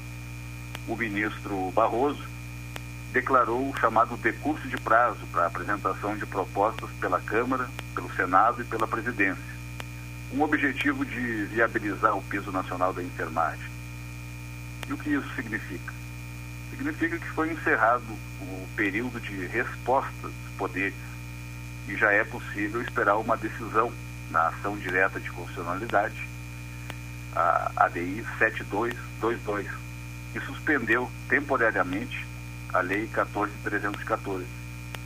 [0.86, 2.22] o ministro Barroso
[3.12, 8.64] declarou o chamado decurso de prazo para apresentação de propostas pela Câmara, pelo Senado e
[8.64, 9.56] pela Presidência.
[10.32, 13.75] Um objetivo de viabilizar o piso nacional da enfermagem.
[14.88, 15.92] E o que isso significa?
[16.70, 18.04] Significa que foi encerrado
[18.40, 20.94] o período de resposta dos poderes
[21.88, 23.92] e já é possível esperar uma decisão
[24.30, 26.28] na ação direta de constitucionalidade,
[27.34, 29.68] a ADI 7222,
[30.32, 32.26] que suspendeu temporariamente
[32.72, 34.44] a Lei 14.314,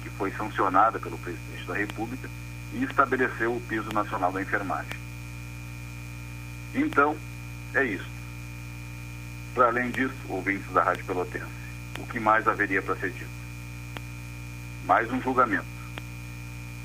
[0.02, 2.28] que foi sancionada pelo Presidente da República
[2.72, 4.98] e estabeleceu o piso nacional da enfermagem.
[6.74, 7.16] Então,
[7.74, 8.19] é isso.
[9.54, 11.46] Para além disso, ouvintes da Rádio Pelotense,
[11.98, 13.30] o que mais haveria para ser dito?
[14.86, 15.64] Mais um julgamento.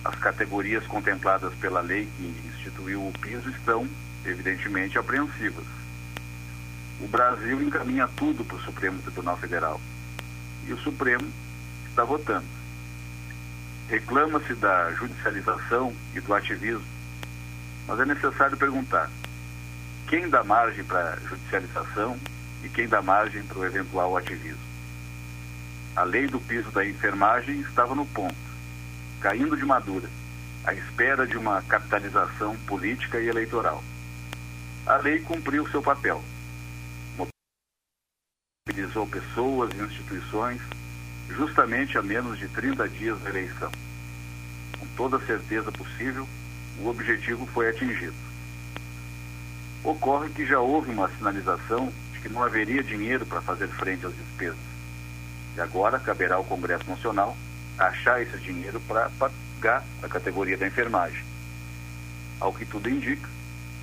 [0.04, 3.88] As categorias contempladas pela lei que instituiu o piso estão,
[4.26, 5.66] evidentemente, apreensivas.
[7.00, 9.80] O Brasil encaminha tudo para o Supremo Tribunal Federal
[10.68, 11.28] e o Supremo
[11.90, 12.46] está votando.
[13.90, 16.86] Reclama-se da judicialização e do ativismo,
[17.88, 19.10] mas é necessário perguntar:
[20.08, 22.18] quem dá margem para judicialização
[22.66, 24.66] e quem dá margem para o eventual ativismo?
[25.96, 28.36] A lei do piso da enfermagem estava no ponto,
[29.22, 30.10] caindo de madura,
[30.66, 33.84] à espera de uma capitalização política e eleitoral.
[34.86, 36.22] A lei cumpriu seu papel
[38.68, 40.60] mobilizou pessoas e instituições
[41.30, 43.72] justamente a menos de 30 dias da eleição.
[44.78, 46.28] Com toda a certeza possível,
[46.82, 48.16] o objetivo foi atingido.
[49.84, 51.94] Ocorre que já houve uma sinalização
[52.26, 54.58] que não haveria dinheiro para fazer frente às despesas.
[55.56, 57.38] E agora caberá ao Congresso Nacional
[57.78, 61.24] achar esse dinheiro para pagar a categoria da enfermagem.
[62.40, 63.30] Ao que tudo indica,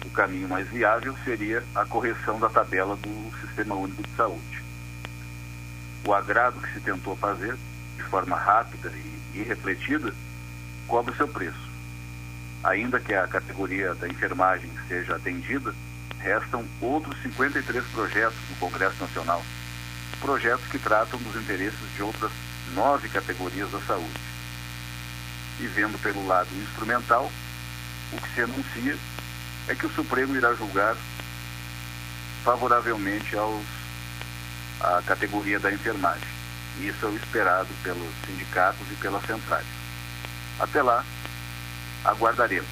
[0.05, 4.63] o caminho mais viável seria a correção da tabela do Sistema Único de Saúde
[6.05, 7.57] o agrado que se tentou fazer
[7.97, 10.13] de forma rápida e, e refletida
[10.87, 11.71] cobra o seu preço.
[12.65, 15.75] Ainda que a categoria da enfermagem seja atendida,
[16.23, 19.43] restam outros 53 projetos no Congresso Nacional,
[20.21, 22.31] projetos que tratam dos interesses de outras
[22.75, 24.21] nove categorias da saúde.
[25.61, 27.31] E vendo pelo lado instrumental,
[28.13, 28.97] o que se anuncia
[29.69, 30.97] é que o Supremo irá julgar
[32.45, 33.65] favoravelmente aos
[34.81, 36.27] a categoria da enfermagem.
[36.81, 39.67] Isso é o esperado pelos sindicatos e pelas centrais.
[40.59, 41.05] Até lá,
[42.05, 42.71] aguardaremos.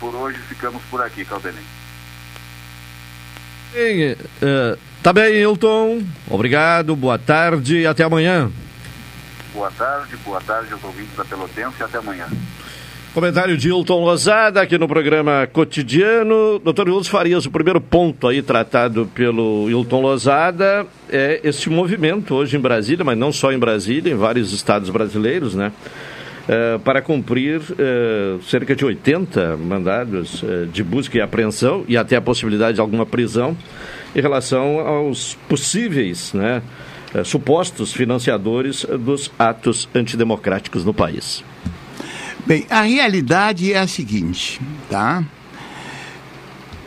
[0.00, 1.79] Por hoje ficamos por aqui, Caldenem.
[3.72, 6.02] Bem, uh, tá bem, Hilton.
[6.28, 8.50] Obrigado, boa tarde e até amanhã.
[9.54, 12.26] Boa tarde, boa tarde aos ouvintes da Pelotense e até amanhã.
[13.12, 16.60] Comentário de Hilton Lozada aqui no programa cotidiano.
[16.60, 22.56] Doutor Wilson Farias, o primeiro ponto aí tratado pelo Hilton Lozada é esse movimento hoje
[22.56, 25.72] em Brasília, mas não só em Brasília, em vários estados brasileiros, né?
[26.48, 32.16] É, para cumprir é, cerca de 80 mandados é, de busca e apreensão e até
[32.16, 33.56] a possibilidade de alguma prisão
[34.16, 36.62] em relação aos possíveis, né?
[37.12, 41.42] eh, supostos financiadores dos atos antidemocráticos no país.
[42.46, 45.24] Bem, a realidade é a seguinte, tá?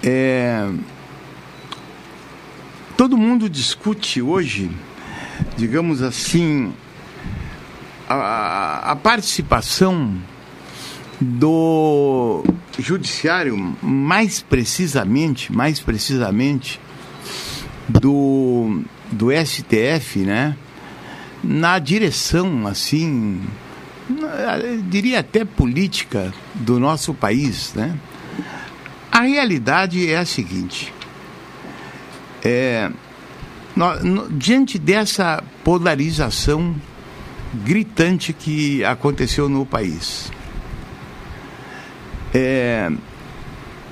[0.01, 0.69] É,
[2.95, 4.71] todo mundo discute hoje,
[5.57, 6.73] digamos assim,
[8.13, 10.15] a, a participação
[11.19, 12.43] do
[12.77, 16.79] judiciário, mais precisamente, mais precisamente
[17.87, 20.55] do, do STF, né,
[21.43, 23.41] na direção assim,
[24.89, 27.97] diria até política do nosso país, né?
[29.11, 30.93] A realidade é a seguinte:
[32.43, 32.89] é,
[33.75, 36.75] no, no, diante dessa polarização
[37.53, 40.31] gritante que aconteceu no país,
[42.33, 42.91] é,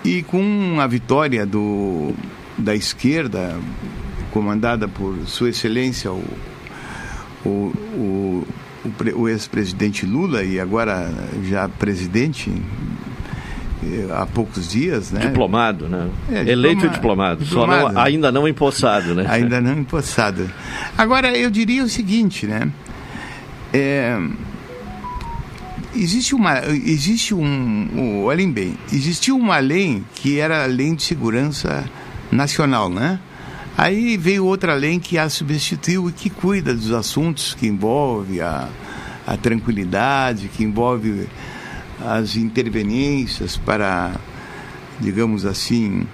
[0.03, 2.13] e com a vitória do,
[2.57, 3.55] da esquerda,
[4.31, 6.23] comandada por Sua Excelência, o,
[7.45, 8.47] o, o,
[9.15, 11.11] o ex-presidente Lula, e agora
[11.43, 12.51] já presidente
[13.83, 15.21] eh, há poucos dias, né?
[15.21, 16.09] Diplomado, né?
[16.31, 17.83] É, Eleito diplomado, diplomado.
[17.85, 19.25] Só não, ainda não empossado, né?
[19.29, 20.49] Ainda não empossado.
[20.97, 22.71] Agora, eu diria o seguinte, né?
[23.73, 24.19] É,
[25.95, 31.89] existe uma existe um, olhem bem existiu uma lei que era a lei de segurança
[32.31, 33.19] nacional né?
[33.77, 38.67] Aí veio outra lei que a substituiu e que cuida dos assuntos que envolve a,
[39.25, 41.27] a tranquilidade que envolve
[42.05, 44.15] as intervenências para
[44.99, 46.05] digamos assim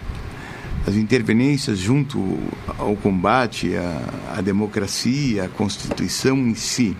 [0.85, 2.37] as intervenências junto
[2.77, 6.95] ao combate à, à democracia à constituição em si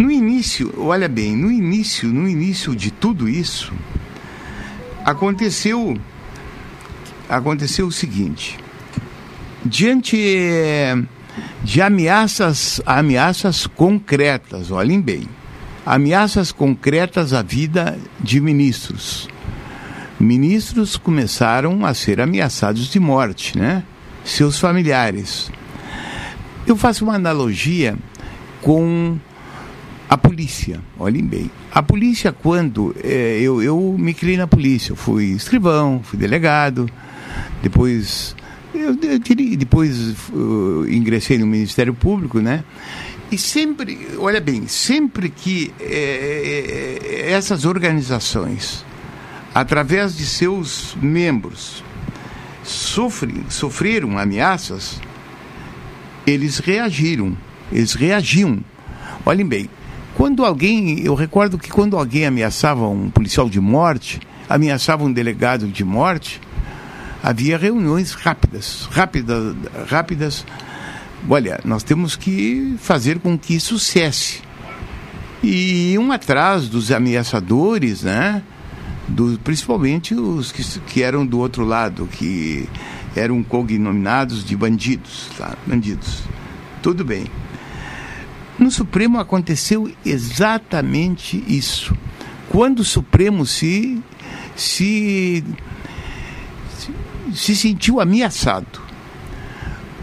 [0.00, 3.70] no início, olha bem, no início, no início de tudo isso,
[5.04, 5.94] aconteceu
[7.28, 8.58] aconteceu o seguinte:
[9.62, 10.16] diante
[11.62, 15.28] de ameaças, ameaças concretas, olhem bem,
[15.84, 19.28] ameaças concretas à vida de ministros.
[20.18, 23.84] Ministros começaram a ser ameaçados de morte, né?
[24.24, 25.50] Seus familiares.
[26.66, 27.96] Eu faço uma analogia
[28.62, 29.18] com
[30.10, 31.48] a polícia, olhem bem.
[31.72, 36.90] A polícia, quando é, eu, eu me criei na polícia, eu fui escrivão, fui delegado,
[37.62, 38.34] depois
[38.74, 42.64] eu, eu depois uh, ingressei no Ministério Público, né?
[43.30, 48.84] E sempre, olha bem, sempre que é, é, essas organizações,
[49.54, 51.84] através de seus membros,
[52.64, 55.00] sofrem, sofreram ameaças,
[56.26, 57.36] eles reagiram,
[57.70, 58.58] eles reagiam.
[59.24, 59.70] Olhem bem,
[60.14, 65.68] quando alguém, eu recordo que quando alguém ameaçava um policial de morte, ameaçava um delegado
[65.68, 66.40] de morte,
[67.22, 69.54] havia reuniões rápidas, rápidas,
[69.88, 70.46] rápidas.
[71.28, 74.42] Olha, nós temos que fazer com que isso cesse.
[75.42, 78.42] E um atrás dos ameaçadores, né?
[79.08, 82.68] Do, principalmente os que, que eram do outro lado, que
[83.16, 85.56] eram cognominados de bandidos, tá?
[85.66, 86.22] bandidos.
[86.82, 87.24] Tudo bem.
[88.60, 91.96] No Supremo aconteceu exatamente isso.
[92.50, 93.98] Quando o Supremo se,
[94.54, 95.42] se,
[97.32, 98.82] se sentiu ameaçado,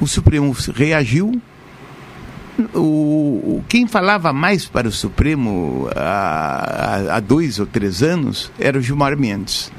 [0.02, 1.40] o Supremo reagiu.
[2.74, 8.82] O, quem falava mais para o Supremo há, há dois ou três anos era o
[8.82, 9.72] Gilmar Mendes.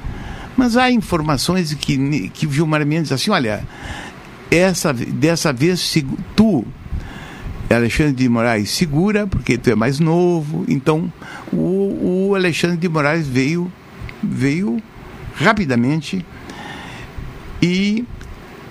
[0.55, 3.61] Mas há informações que, que o Gilmar Mendes assim, olha,
[4.49, 5.93] essa, dessa vez
[6.33, 6.65] tu
[7.75, 10.65] Alexandre de Moraes segura, porque tu é mais novo.
[10.67, 11.11] Então,
[11.53, 13.71] o, o Alexandre de Moraes veio,
[14.23, 14.81] veio
[15.35, 16.25] rapidamente
[17.61, 18.05] e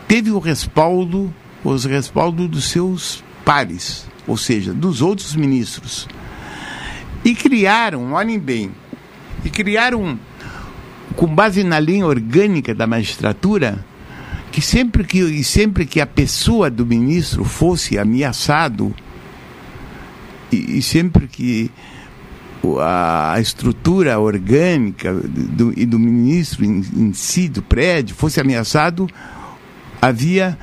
[0.07, 1.32] teve o respaldo,
[1.62, 6.09] os respaldo dos seus pares, ou seja, dos outros ministros.
[7.24, 8.70] E criaram, olhem bem,
[9.44, 10.18] e criaram,
[11.14, 13.84] com base na linha orgânica da magistratura,
[14.59, 18.92] que sempre que, sempre que a pessoa do ministro fosse ameaçado,
[20.50, 21.70] e, e sempre que
[22.80, 29.09] a, estrutura orgânica do, e do ministro em, em si, do prédio, fosse ameaçado,
[30.02, 30.59] havia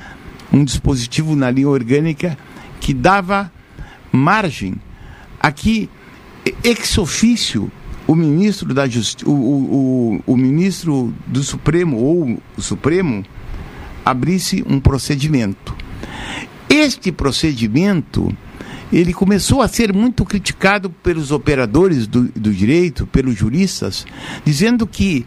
[0.52, 2.36] um dispositivo na linha orgânica
[2.78, 3.50] que dava
[4.12, 4.74] margem
[5.40, 5.88] a que,
[6.62, 7.72] ex ofício,
[8.06, 13.24] o ministro da Justi o, o, o, o ministro do Supremo ou o Supremo
[14.06, 15.74] abrisse um procedimento.
[16.68, 18.32] Este procedimento
[18.92, 24.06] ele começou a ser muito criticado pelos operadores do, do direito, pelos juristas,
[24.44, 25.26] dizendo que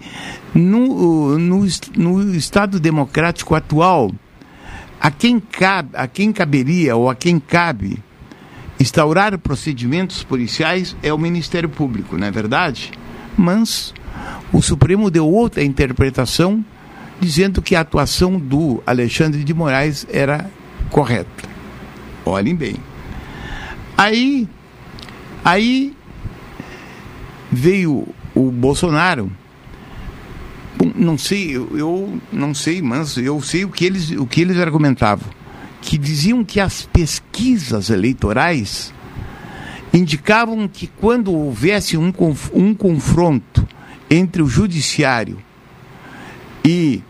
[0.56, 1.66] no, no,
[1.98, 4.12] no Estado democrático atual
[5.02, 8.02] a quem cabe, a quem caberia ou a quem cabe
[8.80, 12.92] instaurar procedimentos policiais é o Ministério Público, não é verdade?
[13.38, 13.94] Mas
[14.54, 16.64] o Supremo deu outra interpretação
[17.20, 20.50] dizendo que a atuação do Alexandre de Moraes era
[20.90, 21.50] correta.
[22.26, 22.76] Olhem bem.
[23.98, 24.48] Aí,
[25.44, 25.94] aí
[27.52, 29.32] veio o Bolsonaro.
[30.78, 34.40] Bom, não sei, eu, eu não sei, mas eu sei o que eles, o que
[34.40, 35.28] eles argumentavam,
[35.82, 38.94] que diziam que as pesquisas eleitorais
[39.94, 42.14] indicavam que quando houvesse um,
[42.54, 43.68] um confronto
[44.10, 45.38] entre o judiciário
[46.64, 47.02] e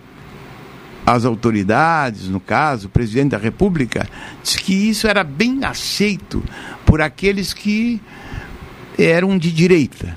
[1.09, 4.07] as autoridades, no caso, o presidente da República,
[4.43, 6.43] diz que isso era bem aceito
[6.85, 7.99] por aqueles que
[8.97, 10.15] eram de direita.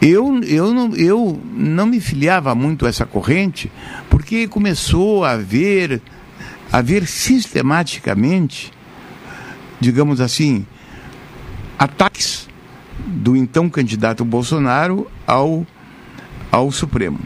[0.00, 3.70] Eu, eu, não, eu não me filiava muito a essa corrente,
[4.10, 6.02] porque começou a haver,
[6.72, 8.72] a haver sistematicamente,
[9.78, 10.66] digamos assim,
[11.78, 12.48] ataques
[13.06, 15.64] do então candidato Bolsonaro ao,
[16.50, 17.20] ao Supremo.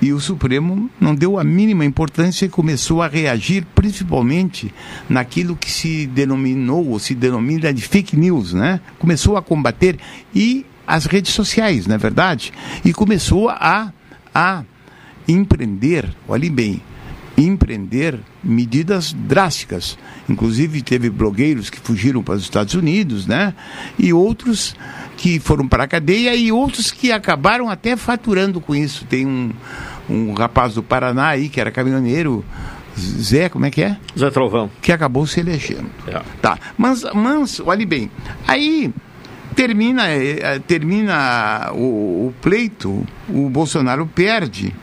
[0.00, 4.72] E o Supremo não deu a mínima importância e começou a reagir principalmente
[5.08, 8.80] naquilo que se denominou ou se denomina de fake news, né?
[8.98, 9.98] Começou a combater
[10.34, 12.52] e as redes sociais, não é verdade?
[12.84, 13.92] E começou a,
[14.34, 14.64] a
[15.28, 16.82] empreender, olhe bem,
[17.42, 19.98] empreender medidas drásticas.
[20.28, 23.54] Inclusive teve blogueiros que fugiram para os Estados Unidos, né?
[23.98, 24.74] E outros
[25.16, 29.04] que foram para a cadeia e outros que acabaram até faturando com isso.
[29.04, 29.52] Tem um,
[30.08, 32.44] um rapaz do Paraná aí que era caminhoneiro,
[32.98, 33.96] Zé, como é que é?
[34.18, 34.70] Zé Trovão.
[34.80, 35.90] Que acabou se elegendo.
[36.06, 36.20] É.
[36.40, 36.58] Tá.
[36.76, 38.10] Mas, mas, olhe bem,
[38.46, 38.92] aí
[39.54, 44.74] termina, eh, termina o, o pleito, o Bolsonaro perde.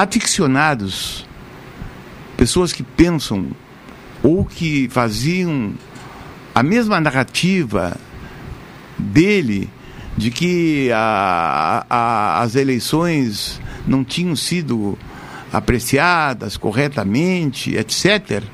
[0.00, 1.26] Aficionados,
[2.36, 3.50] pessoas que pensam
[4.22, 5.74] ou que faziam
[6.54, 7.96] a mesma narrativa
[8.96, 9.68] dele
[10.16, 14.96] de que a, a, as eleições não tinham sido
[15.52, 18.44] apreciadas corretamente, etc.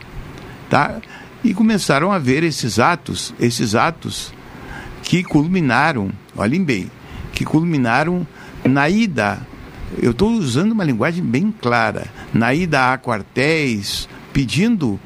[0.71, 0.99] Tá?
[1.45, 4.33] E começaram a ver esses atos, esses atos
[5.03, 6.91] que culminaram, olhem bem,
[7.35, 8.27] que culminaram
[8.65, 9.47] na ida.
[10.01, 14.99] Eu estou usando uma linguagem bem clara, na ida a quartéis, pedindo,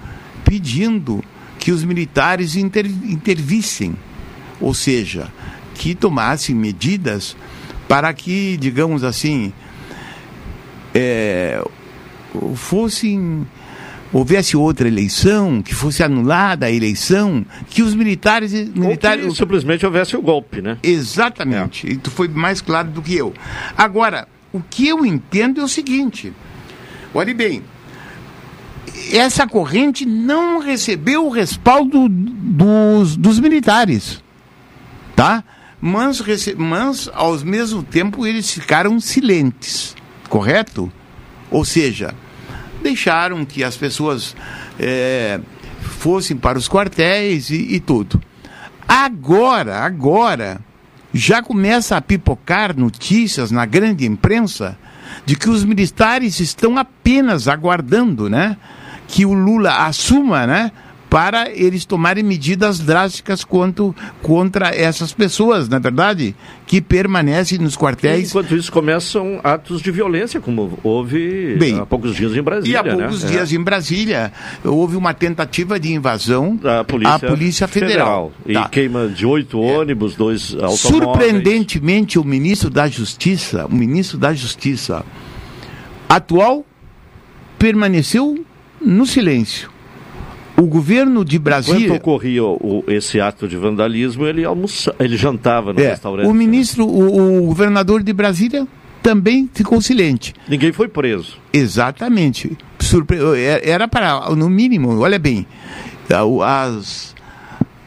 [0.45, 1.23] pedindo
[1.59, 3.95] que os militares inter, intervissem,
[4.61, 5.31] ou seja,
[5.75, 7.37] que tomassem medidas
[7.87, 9.53] para que, digamos assim,
[10.95, 11.63] é,
[12.55, 13.47] fossem
[14.13, 20.17] houvesse outra eleição, que fosse anulada a eleição, que os militares, militares Ou simplesmente houvesse
[20.17, 20.79] o golpe, né?
[20.83, 21.87] Exatamente.
[21.87, 21.93] É.
[21.93, 23.35] E tu foi mais claro do que eu.
[23.77, 24.27] Agora,
[24.59, 26.33] o que eu entendo é o seguinte.
[27.15, 27.63] Olhe bem,
[29.13, 34.23] essa corrente não recebeu o respaldo dos, dos militares,
[35.17, 35.43] tá?
[35.81, 36.21] Mas,
[36.57, 39.95] mas, ao mesmo tempo, eles ficaram silentes,
[40.29, 40.93] correto?
[41.51, 42.15] Ou seja,
[42.83, 44.35] deixaram que as pessoas
[44.79, 45.41] é,
[45.81, 48.21] fossem para os quartéis e, e tudo.
[48.87, 50.61] Agora, agora,
[51.13, 54.77] já começa a pipocar notícias na grande imprensa
[55.25, 58.57] de que os militares estão apenas aguardando, né?
[59.09, 60.71] que o Lula assuma, né?
[61.11, 66.37] Para eles tomarem medidas drásticas quanto, contra essas pessoas, na é verdade,
[66.67, 68.29] que permanecem nos quartéis.
[68.29, 72.75] Enquanto isso, começam atos de violência, como houve Bem, há poucos dias em Brasília.
[72.75, 73.31] E há poucos né?
[73.31, 73.57] dias é.
[73.57, 74.33] em Brasília
[74.65, 78.33] houve uma tentativa de invasão da Polícia, à Polícia Federal.
[78.45, 78.63] Federal.
[78.63, 78.69] Tá.
[78.69, 79.79] E queima de oito é.
[79.79, 80.81] ônibus, dois automóveis.
[80.81, 85.05] Surpreendentemente, o ministro da Justiça, o ministro da Justiça
[86.09, 86.65] atual,
[87.59, 88.45] permaneceu
[88.81, 89.71] no silêncio.
[90.59, 91.87] O governo de Brasília.
[91.87, 96.27] Enquanto ocorria o, esse ato de vandalismo, ele, almoça, ele jantava no é, restaurante.
[96.27, 98.67] O ministro, o, o governador de Brasília
[99.03, 100.35] também ficou silente.
[100.49, 101.39] Ninguém foi preso.
[101.53, 102.59] Exatamente.
[102.81, 103.19] Surpre...
[103.63, 105.47] Era para, no mínimo, olha bem,
[106.45, 107.15] as,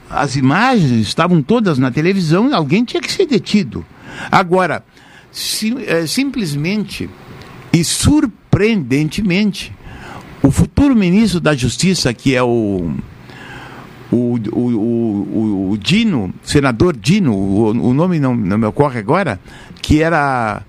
[0.09, 3.85] as imagens estavam todas na televisão, alguém tinha que ser detido.
[4.31, 4.83] Agora,
[5.31, 7.09] sim, é, simplesmente
[7.73, 9.73] e surpreendentemente,
[10.43, 12.93] o futuro ministro da Justiça, que é o
[14.11, 19.39] o, o, o, o Dino, senador Dino, o, nome não, não me ocorre agora,
[19.81, 20.63] que era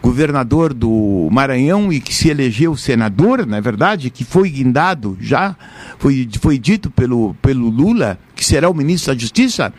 [0.00, 5.56] governador do Maranhão e que se elegeu senador, na é verdade, que foi guindado já,
[5.98, 9.72] foi, foi dito pelo, pelo Lula, que será o ministro da Justiça,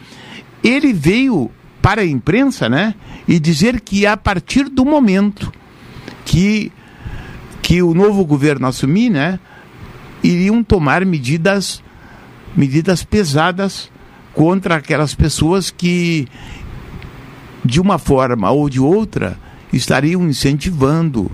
[0.64, 1.50] ele veio
[1.82, 2.96] para a imprensa né,
[3.28, 5.54] e dizer que a partir do momento
[6.26, 6.72] que
[7.66, 9.40] que o novo governo assumir, né,
[10.22, 11.82] iriam tomar medidas
[12.56, 13.90] medidas pesadas
[14.36, 16.28] contra aquelas pessoas que
[17.66, 19.36] de uma forma ou de outra
[19.74, 21.32] estariam incentivando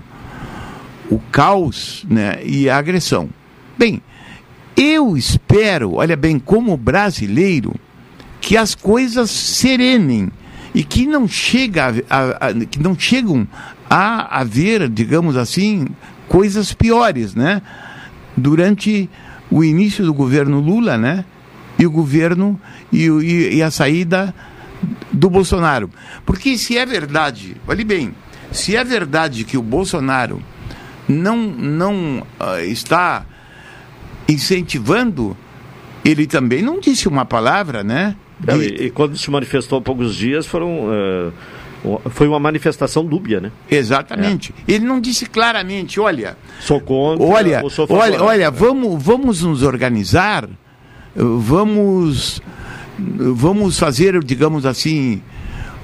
[1.10, 3.28] o caos, né, e a agressão.
[3.76, 4.00] Bem,
[4.74, 7.74] eu espero, olha bem, como brasileiro,
[8.40, 10.32] que as coisas serenem
[10.74, 13.46] e que não chega a, a, que não chegam
[13.94, 15.86] a haver, digamos assim,
[16.32, 17.60] coisas piores, né?
[18.34, 19.10] Durante
[19.50, 21.26] o início do governo Lula, né?
[21.78, 22.58] E o governo
[22.90, 24.34] e, e, e a saída
[25.12, 25.90] do Bolsonaro.
[26.24, 28.14] Porque se é verdade, olhe bem,
[28.50, 30.42] se é verdade que o Bolsonaro
[31.06, 33.26] não, não uh, está
[34.26, 35.36] incentivando,
[36.02, 38.16] ele também não disse uma palavra, né?
[38.42, 41.32] Não, e, e, quando se manifestou há poucos dias, foram, uh,
[42.10, 43.50] foi uma manifestação dúbia, né?
[43.70, 44.54] Exatamente.
[44.68, 44.72] É.
[44.74, 46.36] Ele não disse claramente, olha...
[46.60, 50.48] Sou contra olha, sou Olha, olha vamos, vamos nos organizar,
[51.14, 52.40] vamos,
[52.98, 55.20] vamos fazer, digamos assim,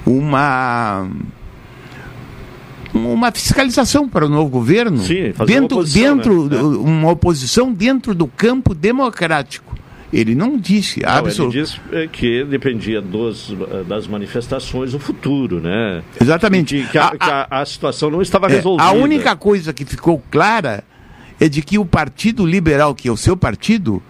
[0.07, 1.09] uma
[2.95, 6.63] uma fiscalização para o novo governo Sim, dentro, uma oposição, dentro né?
[6.63, 9.68] uma oposição dentro do campo democrático.
[10.13, 13.55] Ele não disse não, Ele disse é, que dependia dos,
[13.87, 16.03] das manifestações do futuro, né?
[16.21, 16.87] Exatamente.
[16.91, 18.89] Que, a, a, que a, a, situação não estava é, resolvida.
[18.89, 20.83] A única coisa que ficou clara
[21.39, 24.03] é de que o Partido Liberal, que é o seu partido,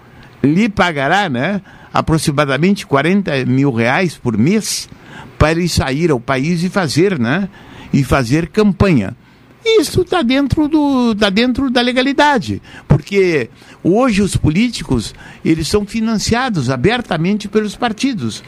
[0.42, 1.60] lhe pagará, né,
[1.92, 4.88] aproximadamente 40 mil reais por mês
[5.36, 7.48] para ele sair ao país e fazer, né,
[7.92, 9.16] e fazer campanha.
[9.64, 13.50] Isso está dentro, do, tá dentro da legalidade, porque
[13.82, 18.42] hoje os políticos eles são financiados abertamente pelos partidos,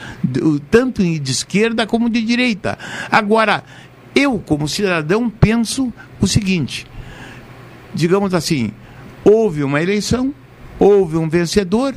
[0.70, 2.78] tanto de esquerda como de direita.
[3.10, 3.64] Agora,
[4.14, 6.86] eu como cidadão penso o seguinte,
[7.94, 8.72] digamos assim,
[9.24, 10.32] houve uma eleição,
[10.78, 11.94] houve um vencedor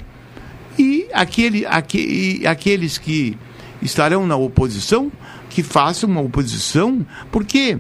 [0.78, 3.38] e aquele, aquele, aqueles que
[3.82, 5.12] estarão na oposição
[5.50, 7.80] que façam uma oposição, porque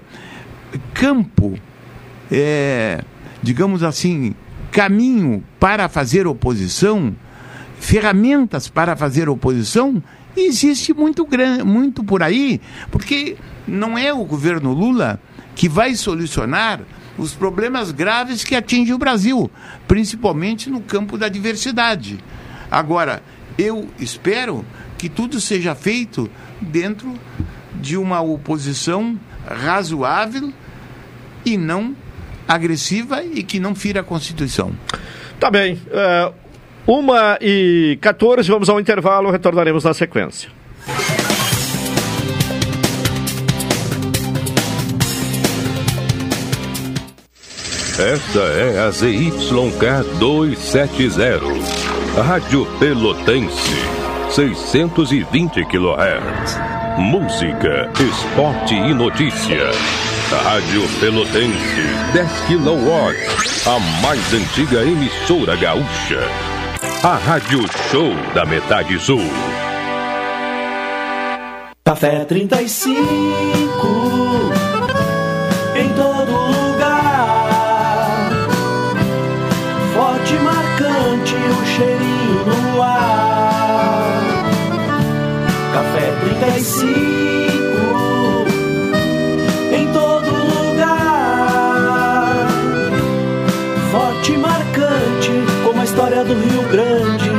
[0.93, 1.57] campo,
[2.31, 3.03] é,
[3.41, 4.35] digamos assim,
[4.71, 7.15] caminho para fazer oposição,
[7.79, 10.01] ferramentas para fazer oposição,
[10.35, 11.27] existe muito,
[11.65, 12.59] muito por aí,
[12.89, 15.19] porque não é o governo Lula
[15.55, 16.81] que vai solucionar
[17.17, 19.49] os problemas graves que atingem o Brasil,
[19.87, 22.17] principalmente no campo da diversidade.
[22.71, 23.21] Agora,
[23.57, 24.65] eu espero
[24.97, 27.13] que tudo seja feito dentro
[27.79, 30.51] de uma oposição razoável
[31.45, 31.95] e não
[32.47, 34.71] agressiva e que não fira a Constituição.
[35.39, 35.79] Tá bem.
[35.87, 36.33] Uh,
[36.85, 40.49] uma e 14, vamos ao intervalo, retornaremos na sequência.
[47.99, 53.75] Esta é a ZYK 270, Rádio Pelotense,
[54.31, 56.57] 620 kHz.
[56.97, 60.12] Música, esporte e notícia.
[60.41, 63.15] Rádio Pelotense, 10 kW.
[63.65, 66.19] A mais antiga emissora gaúcha.
[67.03, 69.21] A Rádio Show da Metade Sul.
[71.85, 72.91] Café 35.
[75.75, 77.49] Em todo lugar.
[79.93, 84.21] Forte, marcante, o cheirinho no ar.
[85.73, 86.11] Café
[86.41, 87.02] 35
[96.33, 97.33] do Rio Grande.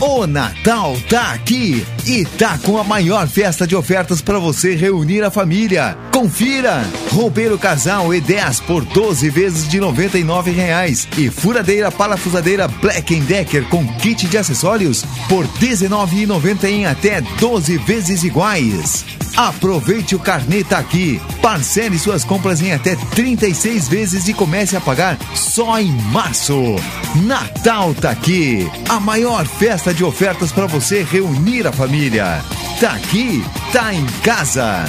[0.00, 5.22] O Natal tá aqui e tá com a maior festa de ofertas para você reunir
[5.22, 5.96] a família.
[6.12, 6.84] Confira!
[7.10, 13.86] Roupeiro casal E10 por 12 vezes de 99 reais e furadeira parafusadeira Black Decker com
[13.98, 19.23] kit de acessórios por R$ 19,90 em até 12 vezes iguais.
[19.36, 21.20] Aproveite o carnê tá aqui.
[21.42, 26.76] Parcele suas compras em até 36 vezes e comece a pagar só em março.
[27.24, 28.68] Natal tá aqui.
[28.88, 32.42] A maior festa de ofertas para você reunir a família.
[32.80, 34.84] Tá aqui, tá em casa.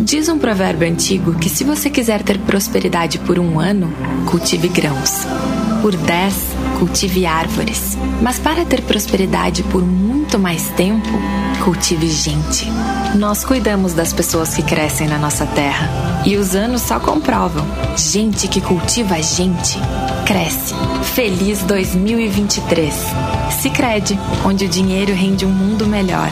[0.00, 3.92] Diz um provérbio antigo que se você quiser ter prosperidade por um ano,
[4.28, 5.20] cultive grãos.
[5.82, 6.34] Por dez,
[6.80, 7.96] cultive árvores.
[8.22, 11.08] Mas para ter prosperidade por muito mais tempo,
[11.62, 12.66] cultive gente.
[13.14, 15.88] Nós cuidamos das pessoas que crescem na nossa terra.
[16.24, 17.66] E os anos só comprovam.
[17.96, 19.78] Gente que cultiva gente,
[20.26, 20.74] cresce.
[21.14, 22.94] Feliz 2023.
[23.60, 26.30] Sicredi, onde o dinheiro rende um mundo melhor.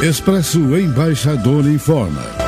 [0.00, 2.47] Expresso Embaixador informa.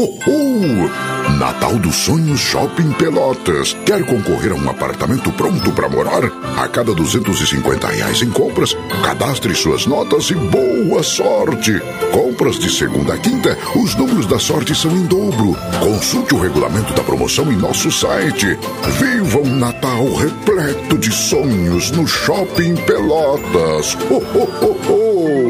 [0.00, 1.30] Ho, ho!
[1.38, 3.76] Natal dos Sonhos Shopping Pelotas.
[3.84, 6.24] Quer concorrer a um apartamento pronto para morar?
[6.56, 11.80] A cada 250 reais em compras, cadastre suas notas e boa sorte!
[12.12, 15.56] Compras de segunda a quinta, os números da sorte são em dobro.
[15.78, 18.58] Consulte o regulamento da promoção em nosso site.
[18.98, 23.96] Viva um Natal repleto de sonhos no Shopping Pelotas.
[24.10, 25.49] Ho, ho, ho, ho!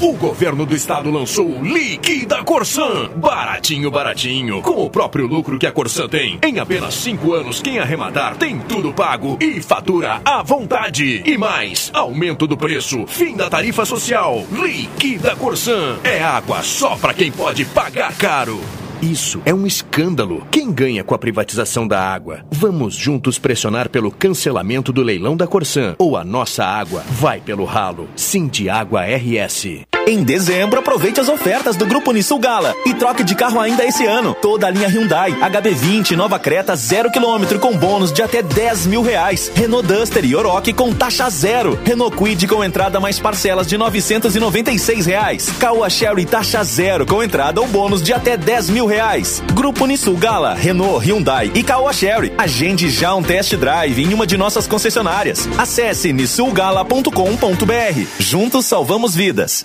[0.00, 3.10] O governo do estado lançou o Liquida Corsan.
[3.16, 4.62] Baratinho, baratinho.
[4.62, 6.38] Com o próprio lucro que a Corsan tem.
[6.42, 11.22] Em apenas cinco anos, quem arrematar tem tudo pago e fatura à vontade.
[11.26, 14.42] E mais, aumento do preço, fim da tarifa social.
[14.50, 15.98] Liquida Corsan.
[16.02, 18.58] É água só para quem pode pagar caro.
[19.02, 20.46] Isso é um escândalo.
[20.50, 22.44] Quem ganha com a privatização da água?
[22.50, 27.64] Vamos juntos pressionar pelo cancelamento do leilão da Corsan ou a nossa água vai pelo
[27.64, 28.06] ralo.
[28.14, 29.86] Cindy Água RS.
[30.10, 34.04] Em dezembro, aproveite as ofertas do Grupo Nissul Gala e troque de carro ainda esse
[34.04, 34.34] ano.
[34.42, 39.52] Toda a linha Hyundai, HB20 Nova Creta 0km com bônus de até 10 mil reais.
[39.54, 41.78] Renault Duster e Oroch com taxa zero.
[41.84, 45.48] Renault Quid com entrada mais parcelas de 996 reais.
[45.60, 49.40] Caoa Sherry taxa zero com entrada ou bônus de até 10 mil reais.
[49.54, 52.32] Grupo Nissul Gala, Renault, Hyundai e Caoa Sherry.
[52.36, 55.48] Agende já um test drive em uma de nossas concessionárias.
[55.56, 58.06] Acesse nissulgala.com.br.
[58.18, 59.64] Juntos salvamos vidas.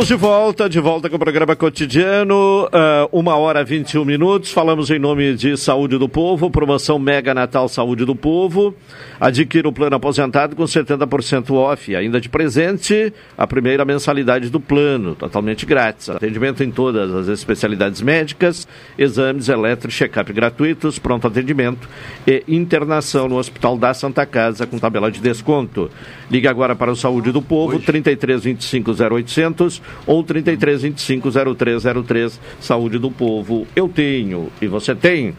[0.00, 2.68] Estamos de volta, de volta com o programa cotidiano, uh,
[3.12, 4.50] uma hora 21 minutos.
[4.50, 8.74] Falamos em nome de Saúde do Povo, promoção Mega Natal Saúde do Povo.
[9.20, 11.94] Adquira o plano aposentado com 70% off.
[11.94, 16.08] Ainda de presente, a primeira mensalidade do plano, totalmente grátis.
[16.08, 21.86] Atendimento em todas as especialidades médicas, exames eletro check-up gratuitos, pronto atendimento
[22.26, 25.90] e internação no Hospital da Santa Casa com tabela de desconto.
[26.30, 32.40] Ligue agora para o Saúde do Povo, 33 25 0800 ou 33 25 0303.
[32.60, 35.34] Saúde do Povo, eu tenho e você tem.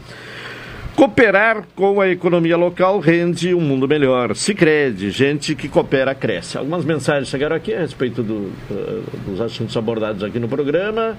[0.96, 4.36] Cooperar com a economia local rende um mundo melhor.
[4.36, 6.58] Se crede, gente que coopera cresce.
[6.58, 11.18] Algumas mensagens chegaram aqui a respeito do, uh, dos assuntos abordados aqui no programa.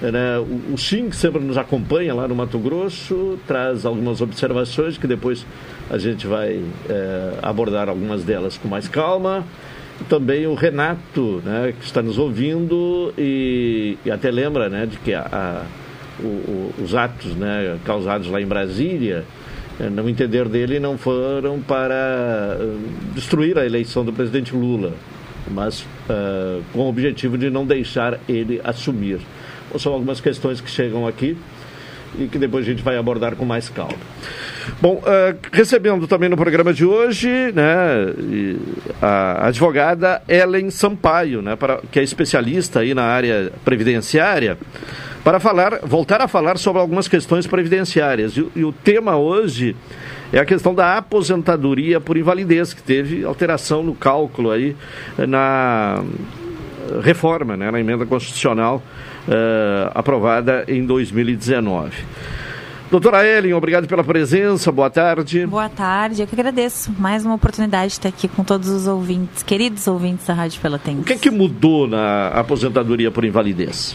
[0.00, 0.38] Né?
[0.72, 5.44] O, Sim, que sempre nos acompanha lá no Mato Grosso, traz algumas observações que depois
[5.90, 9.44] a gente vai é, abordar algumas delas com mais calma.
[10.08, 15.12] Também o Renato, né, que está nos ouvindo e, e até lembra né, de que
[15.12, 15.62] a, a,
[16.22, 19.24] o, os atos né, causados lá em Brasília,
[19.80, 22.56] é, no entender dele, não foram para
[23.12, 24.92] destruir a eleição do presidente Lula,
[25.50, 29.20] mas uh, com o objetivo de não deixar ele assumir.
[29.78, 31.36] São algumas questões que chegam aqui
[32.16, 33.94] e que depois a gente vai abordar com mais calma.
[34.80, 38.14] Bom, uh, recebendo também no programa de hoje né,
[39.00, 44.58] a advogada Ellen Sampaio, né, para, que é especialista aí na área previdenciária,
[45.24, 48.36] para falar, voltar a falar sobre algumas questões previdenciárias.
[48.36, 49.74] E, e o tema hoje
[50.32, 54.76] é a questão da aposentadoria por invalidez, que teve alteração no cálculo aí
[55.26, 56.02] na
[57.02, 58.82] reforma, né, na emenda constitucional
[59.28, 61.92] uh, aprovada em 2019.
[62.90, 65.46] Doutora Ellen, obrigado pela presença, boa tarde.
[65.46, 66.90] Boa tarde, eu que agradeço.
[66.98, 71.02] Mais uma oportunidade de estar aqui com todos os ouvintes, queridos ouvintes da Rádio Pelotense.
[71.02, 73.94] O que é que mudou na aposentadoria por invalidez?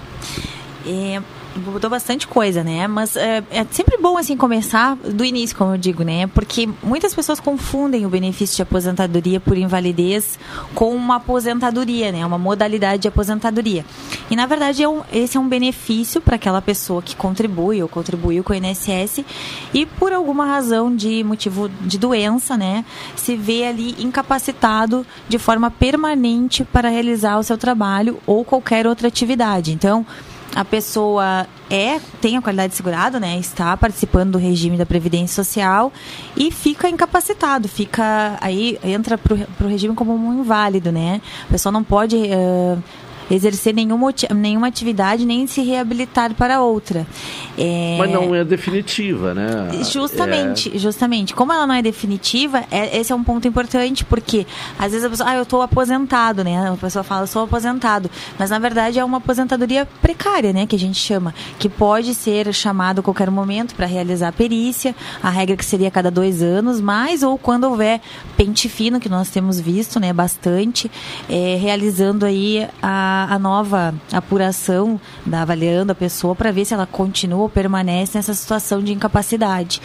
[0.85, 1.19] É,
[1.55, 2.87] mudou bastante coisa, né?
[2.87, 6.27] Mas é, é, sempre bom, assim, começar do início, como eu digo, né?
[6.27, 10.39] Porque muitas pessoas confundem o benefício de aposentadoria por invalidez
[10.73, 12.25] com uma aposentadoria, né?
[12.25, 13.85] Uma modalidade de aposentadoria.
[14.29, 17.89] E, na verdade, é um, esse é um benefício para aquela pessoa que contribui ou
[17.89, 19.23] contribuiu com o INSS
[19.73, 22.83] e, por alguma razão de motivo de doença, né?
[23.15, 29.07] Se vê ali incapacitado de forma permanente para realizar o seu trabalho ou qualquer outra
[29.07, 29.71] atividade.
[29.71, 30.05] Então,
[30.55, 33.37] a pessoa é tem a qualidade segurada, né?
[33.37, 35.91] Está participando do regime da previdência social
[36.37, 41.21] e fica incapacitado, fica aí entra para o regime como um inválido, né?
[41.47, 42.83] A pessoa não pode uh,
[43.29, 47.05] exercer nenhuma, nenhuma atividade nem se reabilitar para outra.
[47.57, 47.95] É...
[47.97, 49.69] Mas não é definitiva, né?
[49.91, 50.77] Justamente, é...
[50.77, 51.33] justamente.
[51.33, 54.45] Como ela não é definitiva, é, esse é um ponto importante, porque
[54.77, 56.69] às vezes a pessoa, ah, eu estou aposentado, né?
[56.69, 58.09] A pessoa fala, eu sou aposentado.
[58.37, 60.65] Mas na verdade é uma aposentadoria precária, né?
[60.65, 64.95] Que a gente chama, que pode ser chamado a qualquer momento para realizar a perícia,
[65.21, 68.01] a regra que seria a cada dois anos, mais ou quando houver
[68.35, 70.11] pente fino, que nós temos visto, né?
[70.11, 70.89] Bastante,
[71.29, 76.85] é, realizando aí a a, nova apuração, da, avaliando a pessoa para ver se ela
[76.85, 79.81] continua ou permanece nessa situação de incapacidade.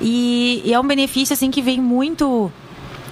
[0.00, 2.50] E, e é um benefício assim que vem muito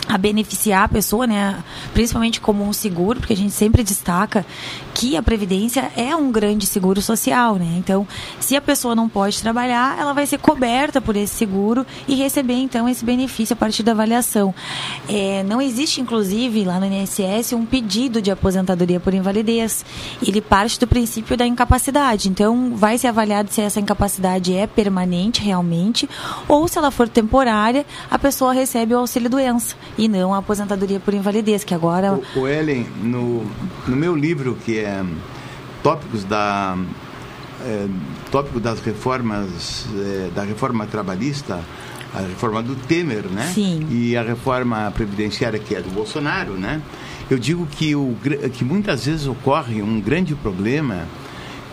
[0.09, 1.63] a beneficiar a pessoa, né?
[1.93, 4.47] Principalmente como um seguro, porque a gente sempre destaca
[4.95, 7.75] que a previdência é um grande seguro social, né?
[7.77, 8.07] Então,
[8.41, 12.55] se a pessoa não pode trabalhar, ela vai ser coberta por esse seguro e receber
[12.55, 14.55] então esse benefício a partir da avaliação.
[15.09, 19.85] É, não existe, inclusive, lá no INSS um pedido de aposentadoria por invalidez.
[20.27, 22.29] Ele parte do princípio da incapacidade.
[22.29, 26.09] Então, vai ser avaliado se essa incapacidade é permanente realmente
[26.49, 31.01] ou se ela for temporária, a pessoa recebe o auxílio doença e não a aposentadoria
[31.01, 32.21] por invalidez, que agora...
[32.35, 33.45] O, o Ellen, no,
[33.87, 35.05] no meu livro, que é
[35.83, 36.77] Tópicos da...
[37.65, 37.87] É,
[38.31, 41.61] tópico das reformas, é, da reforma trabalhista,
[42.15, 43.51] a reforma do Temer, né?
[43.55, 43.87] Sim.
[43.91, 46.83] E a reforma previdenciária que é do Bolsonaro, né?
[47.31, 48.15] Eu digo que, o,
[48.53, 51.07] que muitas vezes ocorre um grande problema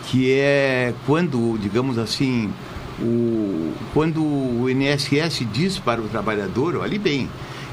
[0.06, 2.50] que é quando, digamos assim,
[3.00, 7.28] o, quando o INSS diz para o trabalhador, olhe bem,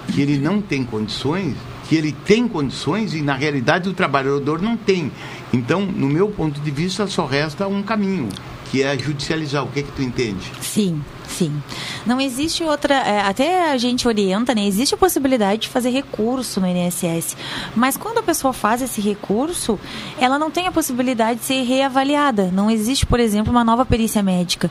[0.07, 1.55] que ele não tem condições,
[1.87, 5.11] que ele tem condições e na realidade o trabalhador não tem.
[5.53, 8.29] Então, no meu ponto de vista, só resta um caminho,
[8.71, 9.63] que é judicializar.
[9.63, 10.51] O que é que tu entende?
[10.61, 11.01] Sim,
[11.38, 11.61] Sim.
[12.05, 12.95] Não existe outra.
[12.95, 14.65] é, até a gente orienta, né?
[14.65, 17.38] Existe a possibilidade de fazer recurso no INSS.
[17.75, 19.79] Mas quando a pessoa faz esse recurso,
[20.19, 22.51] ela não tem a possibilidade de ser reavaliada.
[22.51, 24.69] Não existe, por exemplo, uma nova perícia médica.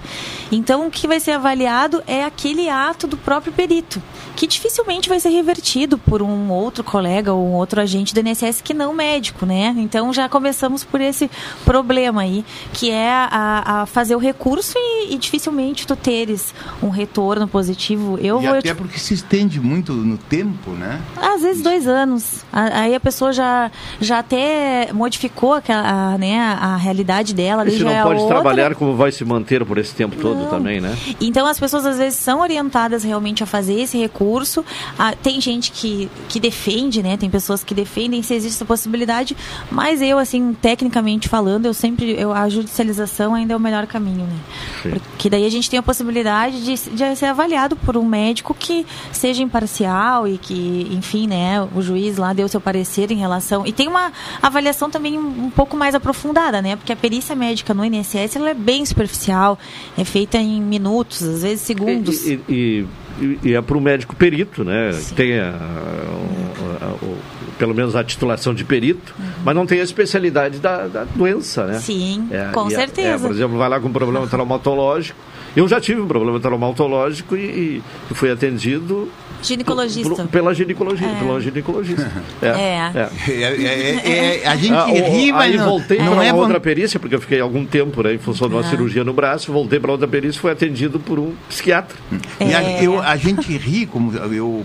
[0.53, 4.03] Então, o que vai ser avaliado é aquele ato do próprio perito,
[4.37, 8.61] que dificilmente vai ser revertido por um outro colega ou um outro agente do INSS
[8.61, 9.75] que não médico, né?
[9.79, 11.31] Então, já começamos por esse
[11.65, 16.50] problema aí, que é a, a fazer o recurso e, e dificilmente tu teres
[16.83, 18.19] um retorno positivo.
[18.21, 21.01] Eu e vou até porque se estende muito no tempo, né?
[21.17, 22.45] às vezes dois anos.
[22.53, 23.71] A- Aí a pessoa já,
[24.01, 27.67] já até modificou aquela, a, né, a realidade dela.
[27.69, 28.35] E se não é pode outra.
[28.37, 30.49] trabalhar, como vai se manter por esse tempo todo Não.
[30.49, 30.97] também, né?
[31.21, 34.65] Então as pessoas às vezes são orientadas realmente a fazer esse recurso.
[34.99, 37.17] Ah, tem gente que, que defende, né?
[37.17, 39.37] Tem pessoas que defendem se existe essa possibilidade,
[39.71, 42.15] mas eu, assim, tecnicamente falando, eu sempre.
[42.19, 44.37] Eu, a judicialização ainda é o melhor caminho, né?
[44.83, 44.91] Sim.
[44.91, 48.87] Porque daí a gente tem a possibilidade de, de ser avaliado por um médico que
[49.13, 53.67] seja imparcial e que, enfim, né, o juiz lá deu seu parecer em relação.
[53.67, 54.13] E tem uma
[54.43, 56.77] avaliação também um, um pouco mais aprofundada, né?
[56.77, 59.59] Porque a perícia médica no INSS ela é bem superficial,
[59.99, 62.27] é feita em minutos, às vezes segundos.
[62.27, 62.87] E, e-
[63.21, 64.91] e- e é para o médico perito, né?
[65.09, 69.15] Que Tem a- a- a- pelo menos a titulação de perito,
[69.45, 71.75] mas não tem a especialidade da, da doença, né?
[71.75, 71.81] Uhum.
[71.81, 73.09] Sim, É, com e a- certeza.
[73.09, 75.19] é, por exemplo, vai lá com um problema traumatológico.
[75.57, 79.11] Eu já tive um problema traumatológico e, e fui atendido
[79.43, 80.15] Ginecologista.
[80.15, 81.11] por- pela ginecologista.
[81.11, 81.19] É.
[81.19, 82.13] Pela ginecologista.
[82.43, 82.47] É.
[82.49, 83.09] É.
[83.29, 86.61] É, é, a gente Ah, ri, mas aí não, voltei não para é uma outra
[86.61, 88.65] perícia, porque eu fiquei algum tempo né, em função de uma Ah.
[88.71, 91.97] cirurgia no braço, voltei para outra perícia e fui atendido por um psiquiatra.
[92.41, 92.87] E a, É.
[92.87, 94.65] eu, a gente ri, como eu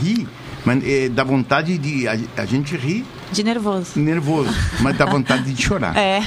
[0.00, 0.26] ri,
[0.64, 2.06] mas é, dá vontade de.
[2.08, 3.98] A, a gente ri De nervoso.
[3.98, 4.50] nervoso,
[4.80, 5.94] mas dá vontade de chorar.
[6.00, 6.20] É.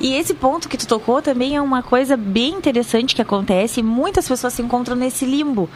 [0.00, 3.82] E esse ponto que tu tocou também é uma coisa bem interessante que acontece e
[3.82, 5.68] muitas pessoas se encontram nesse limbo,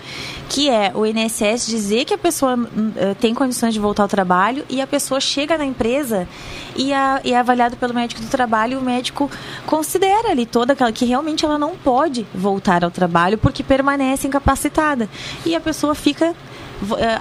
[0.48, 2.56] que é o INSS dizer que a pessoa
[2.96, 6.26] eh, tem condições de voltar ao trabalho e a pessoa chega na empresa
[6.74, 9.30] e, a- e é avaliado pelo médico do trabalho e o médico
[9.66, 15.06] considera ali toda aquela que realmente ela não pode voltar ao trabalho porque permanece incapacitada.
[15.44, 16.34] E a pessoa fica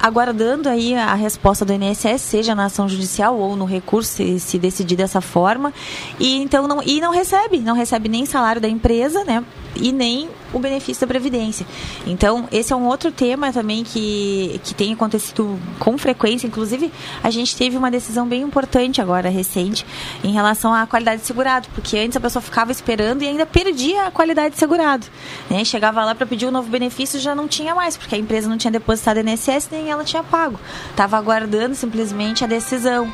[0.01, 4.57] aguardando aí a resposta do INSS, seja na ação judicial ou no recurso, se, se
[4.57, 5.74] decidir dessa forma,
[6.20, 9.43] e então não, e não recebe, não recebe nem salário da empresa, né?
[9.76, 11.65] E nem o benefício da Previdência.
[12.05, 16.47] Então, esse é um outro tema também que, que tem acontecido com frequência.
[16.47, 16.91] Inclusive,
[17.24, 19.86] a gente teve uma decisão bem importante agora, recente,
[20.24, 24.07] em relação à qualidade de segurado, porque antes a pessoa ficava esperando e ainda perdia
[24.07, 25.07] a qualidade de segurado.
[25.49, 25.63] Né?
[25.63, 28.57] Chegava lá para pedir um novo benefício já não tinha mais, porque a empresa não
[28.57, 30.59] tinha depositado INSS nem ela tinha pago.
[30.89, 33.11] Estava aguardando simplesmente a decisão.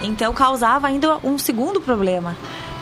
[0.00, 2.36] Então, causava ainda um segundo problema.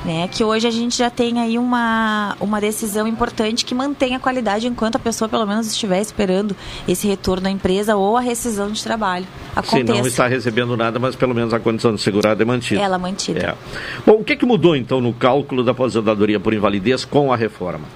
[0.06, 4.20] Né, que hoje a gente já tem aí uma, uma decisão importante que mantém a
[4.20, 6.54] qualidade enquanto a pessoa pelo menos estiver esperando
[6.86, 9.26] esse retorno à empresa ou a rescisão de trabalho.
[9.52, 9.98] Se Aconteça.
[9.98, 12.80] não está recebendo nada, mas pelo menos a condição de segurado é mantida.
[12.80, 13.40] Ela mantida.
[13.40, 13.54] É.
[14.06, 17.86] Bom, o que, que mudou então no cálculo da aposentadoria por invalidez com a reforma?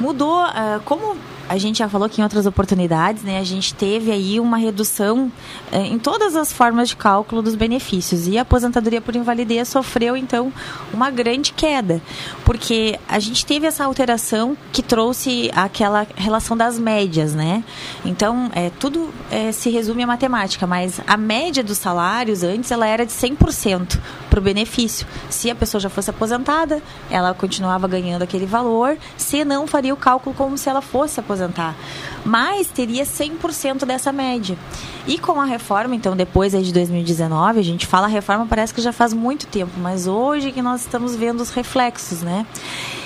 [0.00, 1.16] Mudou, ah, como
[1.48, 3.38] a gente já falou aqui em outras oportunidades, né?
[3.38, 5.30] A gente teve aí uma redução
[5.70, 8.26] eh, em todas as formas de cálculo dos benefícios.
[8.26, 10.52] E a aposentadoria por invalidez sofreu, então,
[10.92, 12.00] uma grande queda.
[12.44, 17.62] Porque a gente teve essa alteração que trouxe aquela relação das médias, né?
[18.04, 22.86] Então, é, tudo eh, se resume à matemática, mas a média dos salários antes ela
[22.86, 23.98] era de 100%
[24.30, 25.06] para o benefício.
[25.28, 29.96] Se a pessoa já fosse aposentada, ela continuava ganhando aquele valor, se não, faria o
[29.96, 31.74] cálculo como se ela fosse aposentar.
[32.24, 34.56] Mas teria 100% dessa média.
[35.06, 38.80] E com a reforma, então, depois aí de 2019, a gente fala reforma parece que
[38.80, 42.46] já faz muito tempo, mas hoje que nós estamos vendo os reflexos, né?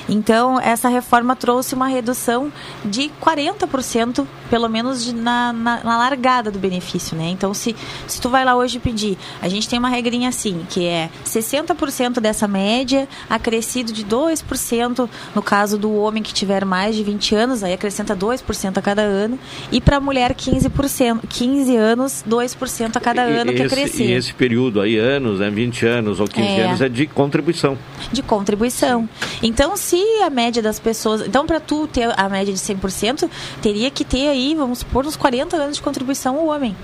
[0.09, 2.51] Então, essa reforma trouxe uma redução
[2.85, 7.29] de 40%, pelo menos de- na, na, na largada do benefício, né?
[7.29, 10.87] Então, se, se tu vai lá hoje pedir, a gente tem uma regrinha assim, que
[10.87, 17.03] é 60% dessa média, acrescido de 2%, no caso do homem que tiver mais de
[17.05, 19.39] 20 anos, aí acrescenta 2% a cada ano,
[19.71, 24.05] e para a mulher 15%, 15 anos, 2% a cada ano que esse, acrescer.
[24.07, 26.63] E esse período aí, anos, né, 20 anos ou 15 É.
[26.67, 27.77] anos, é de contribuição.
[28.13, 29.09] de contribuição.
[29.43, 31.23] Então, se a média das pessoas.
[31.23, 33.29] Então, para tu ter a média de 100%,
[33.63, 36.77] teria que ter aí, vamos supor, uns 40 anos de contribuição o homem,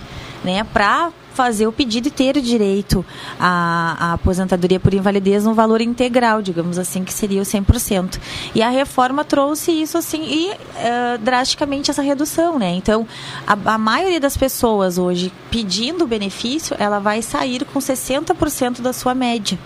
[0.44, 0.64] né?
[0.64, 3.04] Para fazer o pedido e ter direito
[3.38, 8.20] à, à aposentadoria por invalidez no valor integral, digamos assim, que seria o 100%.
[8.54, 12.70] E a reforma trouxe isso assim e eh, drasticamente essa redução, né?
[12.76, 13.06] Então,
[13.46, 18.92] a, a maioria das pessoas hoje pedindo o benefício, ela vai sair com 60% da
[18.92, 19.58] sua média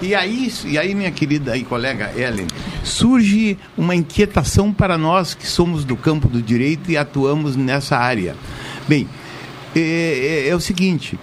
[0.00, 2.46] E aí, e aí, minha querida e colega Ellen,
[2.84, 8.36] surge uma inquietação para nós que somos do campo do direito e atuamos nessa área.
[8.86, 9.08] Bem,
[9.74, 11.18] é, é, é o seguinte,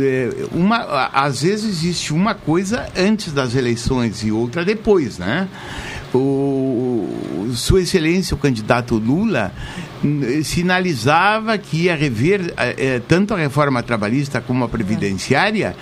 [0.00, 5.48] é, uma, às vezes existe uma coisa antes das eleições e outra depois, né?
[6.18, 9.52] O, Sua Excelência, o candidato Lula,
[10.42, 15.74] sinalizava que ia rever é, tanto a reforma trabalhista como a previdenciária,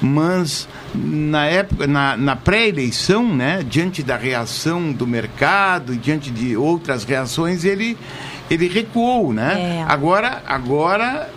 [0.00, 7.04] mas na época, na, na pré-eleição, né, diante da reação do mercado diante de outras
[7.04, 7.96] reações, ele
[8.50, 9.78] ele recuou, né?
[9.78, 9.84] É.
[9.86, 11.30] Agora, agora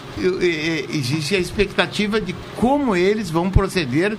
[0.89, 4.17] existe a expectativa de como eles vão proceder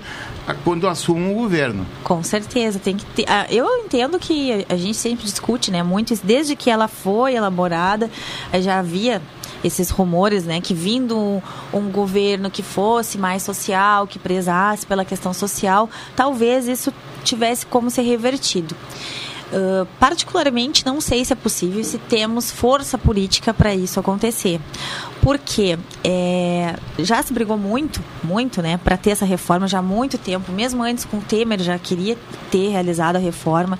[0.62, 1.86] quando assumam o governo.
[2.02, 3.26] Com certeza, tem que ter.
[3.50, 5.82] Eu entendo que a gente sempre discute, né?
[5.82, 8.10] Muito desde que ela foi elaborada,
[8.52, 9.22] eh, já havia
[9.62, 11.40] esses rumores, né, que vindo um,
[11.72, 16.92] um, governo que fosse mais social, que prezasse pela questão social, talvez isso
[17.24, 18.76] tivesse como ser revertido.
[19.54, 24.60] Uh, particularmente, não sei se é possível, se temos força política para isso acontecer.
[25.22, 30.18] Porque é, já se brigou muito, muito, né, para ter essa reforma já há muito
[30.18, 30.50] tempo.
[30.50, 32.18] Mesmo antes com o Temer já queria
[32.50, 33.78] ter realizado a reforma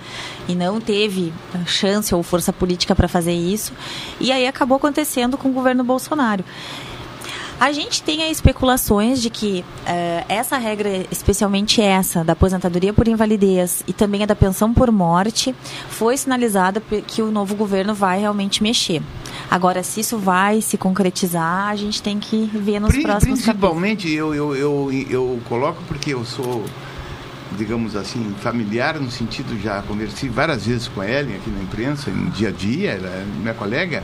[0.48, 1.32] e não teve
[1.66, 3.72] chance ou força política para fazer isso.
[4.20, 6.44] E aí acabou acontecendo com o governo Bolsonaro.
[7.60, 13.82] A gente tem especulações de que uh, essa regra, especialmente essa, da aposentadoria por invalidez
[13.86, 15.54] e também a da pensão por morte,
[15.88, 19.00] foi sinalizada que o novo governo vai realmente mexer.
[19.50, 24.10] Agora, se isso vai se concretizar, a gente tem que ver nos Pri próximos Principalmente,
[24.10, 26.64] eu, eu, eu, eu coloco porque eu sou
[27.56, 32.28] digamos assim, familiar, no sentido, já conversei várias vezes com ela aqui na imprensa, no
[32.30, 34.02] dia a dia, ela é minha colega,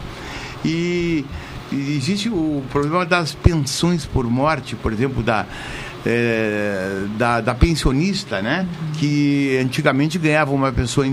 [0.64, 1.24] e
[1.72, 5.46] existe o problema das pensões por morte, por exemplo, da,
[6.04, 8.66] é, da, da, pensionista, né?
[8.98, 11.06] Que antigamente ganhava uma pessoa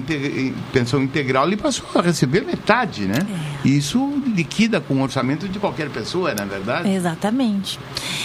[0.71, 3.19] pensão integral e passou a receber metade, né?
[3.65, 3.67] É.
[3.67, 6.89] Isso liquida com o orçamento de qualquer pessoa, na é verdade?
[6.89, 7.79] Exatamente.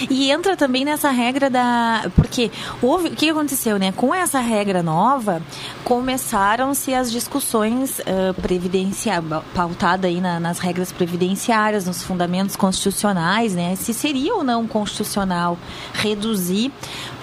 [0.09, 2.09] E entra também nessa regra da.
[2.15, 2.51] Porque
[2.81, 3.09] houve.
[3.09, 3.91] O que aconteceu, né?
[3.91, 5.41] Com essa regra nova,
[5.83, 13.75] começaram-se as discussões uh, previdenciárias, pautada aí na, nas regras previdenciárias, nos fundamentos constitucionais, né?
[13.75, 15.57] Se seria ou não constitucional
[15.93, 16.52] reduzir,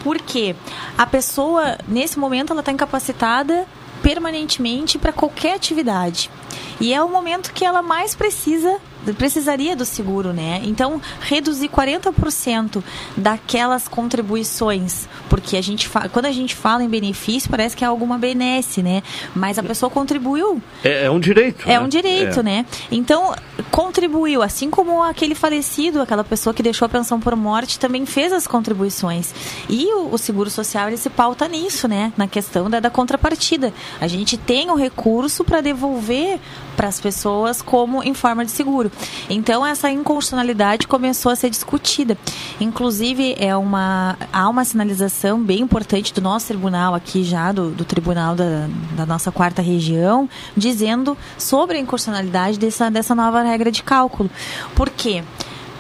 [0.03, 0.55] porque
[0.97, 3.67] a pessoa, nesse momento, ela está incapacitada
[4.03, 6.31] permanentemente para qualquer atividade.
[6.81, 8.81] E é o momento que ela mais precisa
[9.17, 10.61] precisaria do seguro, né?
[10.65, 12.83] Então, reduzir 40%
[13.17, 18.19] daquelas contribuições, porque a gente quando a gente fala em benefício, parece que é alguma
[18.19, 19.03] benesse, né?
[19.35, 20.63] Mas a pessoa contribuiu.
[20.85, 21.63] É, é um direito.
[21.65, 21.81] É né?
[21.81, 22.43] um direito, é.
[22.43, 22.67] né?
[22.91, 23.35] Então,
[23.71, 28.33] contribuiu, assim como aquele falecido, aquela pessoa que deixou a pensão por morte, também fez
[28.33, 29.35] as contribuições.
[29.69, 32.13] E o, o seguro social, ele se pauta nisso, né?
[32.17, 33.73] Na questão da, da contrapartida.
[34.01, 36.39] A gente tem o recurso para devolver
[36.81, 38.91] para as pessoas como em forma de seguro.
[39.29, 42.17] Então essa inconstitucionalidade começou a ser discutida.
[42.59, 47.85] Inclusive é uma há uma sinalização bem importante do nosso tribunal aqui já do, do
[47.85, 48.67] tribunal da,
[48.97, 50.27] da nossa quarta região
[50.57, 54.31] dizendo sobre a inconstitucionalidade dessa dessa nova regra de cálculo.
[54.75, 55.23] Por quê?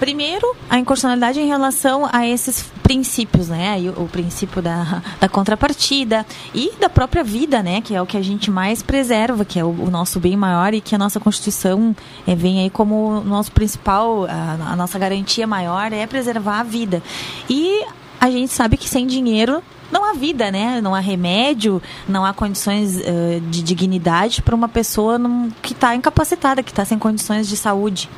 [0.00, 3.76] Primeiro, a inconstitucionalidade em relação a esses princípios, né?
[3.94, 6.24] O, o princípio da, da contrapartida
[6.54, 7.82] e da própria vida, né?
[7.82, 10.72] Que é o que a gente mais preserva, que é o, o nosso bem maior
[10.72, 11.94] e que a nossa Constituição
[12.26, 17.02] é, vem aí como nosso principal, a, a nossa garantia maior é preservar a vida.
[17.48, 17.84] E
[18.18, 20.80] a gente sabe que sem dinheiro não há vida, né?
[20.80, 25.94] Não há remédio, não há condições uh, de dignidade para uma pessoa num, que está
[25.94, 28.08] incapacitada, que está sem condições de saúde.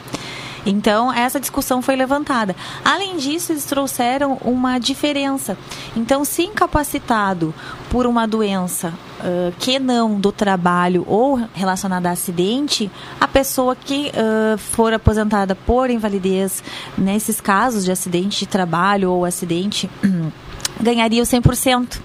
[0.65, 2.55] Então, essa discussão foi levantada.
[2.85, 5.57] Além disso, eles trouxeram uma diferença.
[5.97, 7.55] Então, se incapacitado
[7.91, 12.91] por uma doença uh, que não do trabalho ou relacionada a acidente,
[13.21, 16.63] a pessoa que uh, for aposentada por invalidez,
[16.97, 19.91] nesses casos de acidente de trabalho ou acidente,
[20.81, 22.01] ganharia o 100%.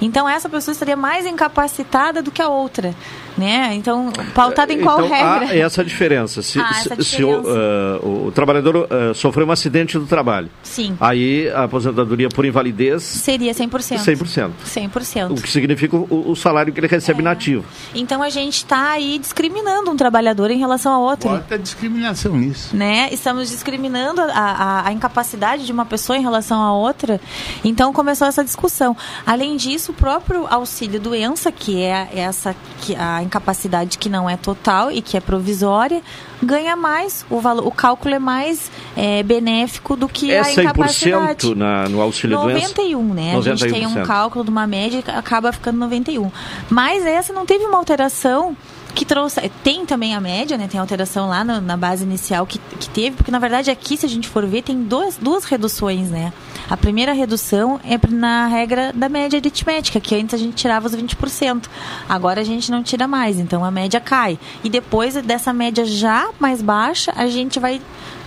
[0.00, 2.94] Então essa pessoa estaria mais incapacitada do que a outra,
[3.36, 3.74] né?
[3.74, 5.46] Então pautada em qual então, regra?
[5.46, 6.42] Há essa diferença.
[6.42, 7.16] Se, ah, essa diferença.
[7.16, 10.96] se o, uh, o, trabalhador uh, sofreu um acidente do trabalho, sim.
[11.00, 13.98] Aí a aposentadoria por invalidez seria 100%.
[13.98, 14.50] 100%.
[14.64, 15.30] 100%.
[15.30, 17.24] O que significa o, o salário que ele recebe é.
[17.24, 17.64] nativo.
[17.94, 21.28] Então a gente está aí discriminando um trabalhador em relação a outro.
[21.28, 22.76] Bota discriminação nisso.
[22.76, 23.08] Né?
[23.12, 27.20] Estamos discriminando a, a, a incapacidade de uma pessoa em relação a outra.
[27.64, 28.96] Então começou essa discussão.
[29.26, 34.36] Além disso, o próprio auxílio doença, que é essa que a incapacidade que não é
[34.36, 36.02] total e que é provisória,
[36.42, 41.46] ganha mais, o, valor, o cálculo é mais é, benéfico do que é a incapacidade.
[41.46, 43.14] 100% na, no auxílio 91, doença?
[43.14, 43.36] né?
[43.36, 44.06] A gente tem um 91%.
[44.06, 46.30] cálculo de uma média que acaba ficando 91.
[46.70, 48.56] Mas essa não teve uma alteração
[48.94, 49.40] que trouxe.
[49.62, 50.68] Tem também a média, né?
[50.70, 54.06] Tem alteração lá na, na base inicial que, que teve, porque na verdade aqui, se
[54.06, 56.32] a gente for ver, tem duas, duas reduções, né?
[56.68, 60.94] A primeira redução é na regra da média aritmética, que antes a gente tirava os
[60.94, 61.66] 20%.
[62.08, 64.38] Agora a gente não tira mais, então a média cai.
[64.62, 67.80] E depois dessa média já mais baixa, a gente vai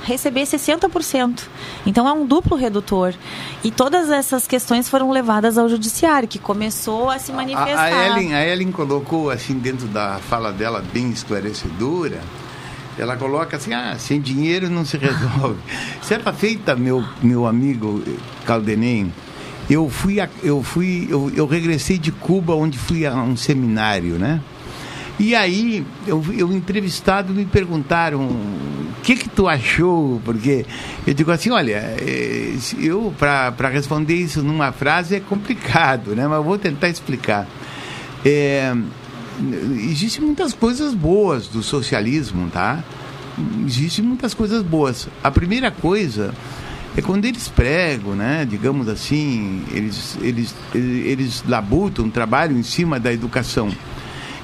[0.03, 1.41] receber 60%.
[1.85, 3.13] Então é um duplo redutor.
[3.63, 7.91] E todas essas questões foram levadas ao judiciário, que começou a se manifestar.
[7.91, 12.21] A, a, Ellen, a Ellen colocou assim dentro da fala dela bem esclarecedora.
[12.97, 15.59] Ela coloca assim, ah, sem dinheiro não se resolve.
[16.01, 18.03] Certa feita, meu, meu amigo
[18.45, 19.13] Caldenem,
[19.69, 24.15] eu fui, a, eu fui, eu, eu regressei de Cuba, onde fui a um seminário,
[24.17, 24.41] né?
[25.19, 30.63] E aí, eu, eu entrevistado me perguntaram o que que tu achou, porque
[31.07, 36.27] eu digo assim, olha, eh, eu para responder isso numa frase é complicado, né?
[36.27, 37.47] Mas eu vou tentar explicar.
[38.23, 38.75] É,
[39.89, 42.83] existem muitas coisas boas do socialismo, tá?
[43.65, 45.07] Existem muitas coisas boas.
[45.23, 46.33] A primeira coisa
[46.95, 48.45] é quando eles pregam, né?
[48.49, 53.71] Digamos assim, eles eles eles labutam, trabalham em cima da educação.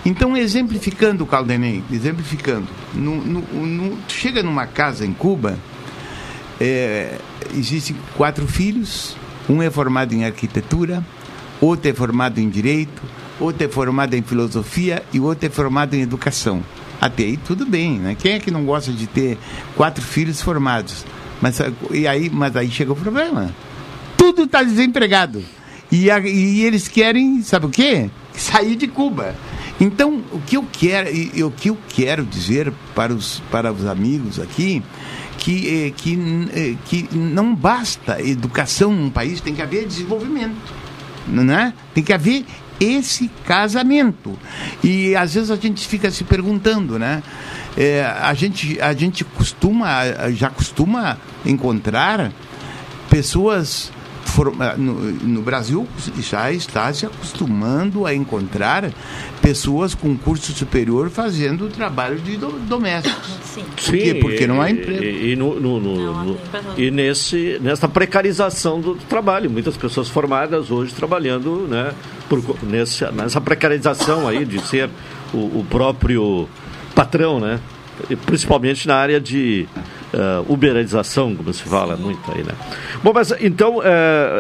[0.06, 5.58] Então, exemplificando, Caldenei, exemplificando, no, no, no, chega numa casa em Cuba,
[6.60, 7.18] é,
[7.56, 9.16] existem quatro filhos,
[9.50, 11.04] um é formado em arquitetura,
[11.62, 13.02] outro é formado em direito,
[13.40, 16.64] outro é formado em filosofia e outro é formado em educação.
[17.00, 18.16] Até aí tudo bem, né?
[18.18, 19.38] Quem é que não gosta de ter
[19.76, 21.06] quatro filhos formados?
[21.42, 21.60] Mas,
[21.92, 23.54] e aí, mas aí chega o problema.
[24.16, 25.44] Tudo está desempregado.
[25.92, 28.10] E, a, e eles querem, sabe o quê?
[28.34, 29.36] Sair de Cuba.
[29.80, 31.10] Então, o que eu quero,
[31.46, 34.82] o que eu quero dizer para os, para os amigos aqui,
[35.38, 40.56] que, que, que não basta educação num país, tem que haver desenvolvimento.
[41.28, 41.74] Não é?
[41.94, 42.46] Tem que haver
[42.80, 44.38] esse casamento.
[44.84, 47.24] E às vezes a gente fica se perguntando, né?
[47.76, 52.32] É, a, gente, a gente costuma, já costuma encontrar
[53.10, 53.92] pessoas
[54.78, 55.88] no, no, Brasil
[56.20, 58.92] já está se acostumando a encontrar
[59.42, 63.40] pessoas com curso superior fazendo trabalho de do, domésticos.
[63.44, 63.64] Sim.
[63.64, 64.16] Por quê?
[64.16, 65.04] Porque não há emprego.
[65.04, 66.38] E, e, no, no, no,
[66.78, 69.50] e nesse, nessa precarização do trabalho.
[69.50, 71.94] Muitas pessoas formadas hoje trabalhando né,
[72.28, 74.90] por, nesse, nessa precarização aí de ser
[75.34, 76.48] o, o próprio
[76.96, 77.60] patrão, né?
[78.26, 79.68] principalmente na área de
[80.14, 82.54] uh, uberização, como se fala muito aí, né?
[83.04, 83.84] Bom, mas então, uh,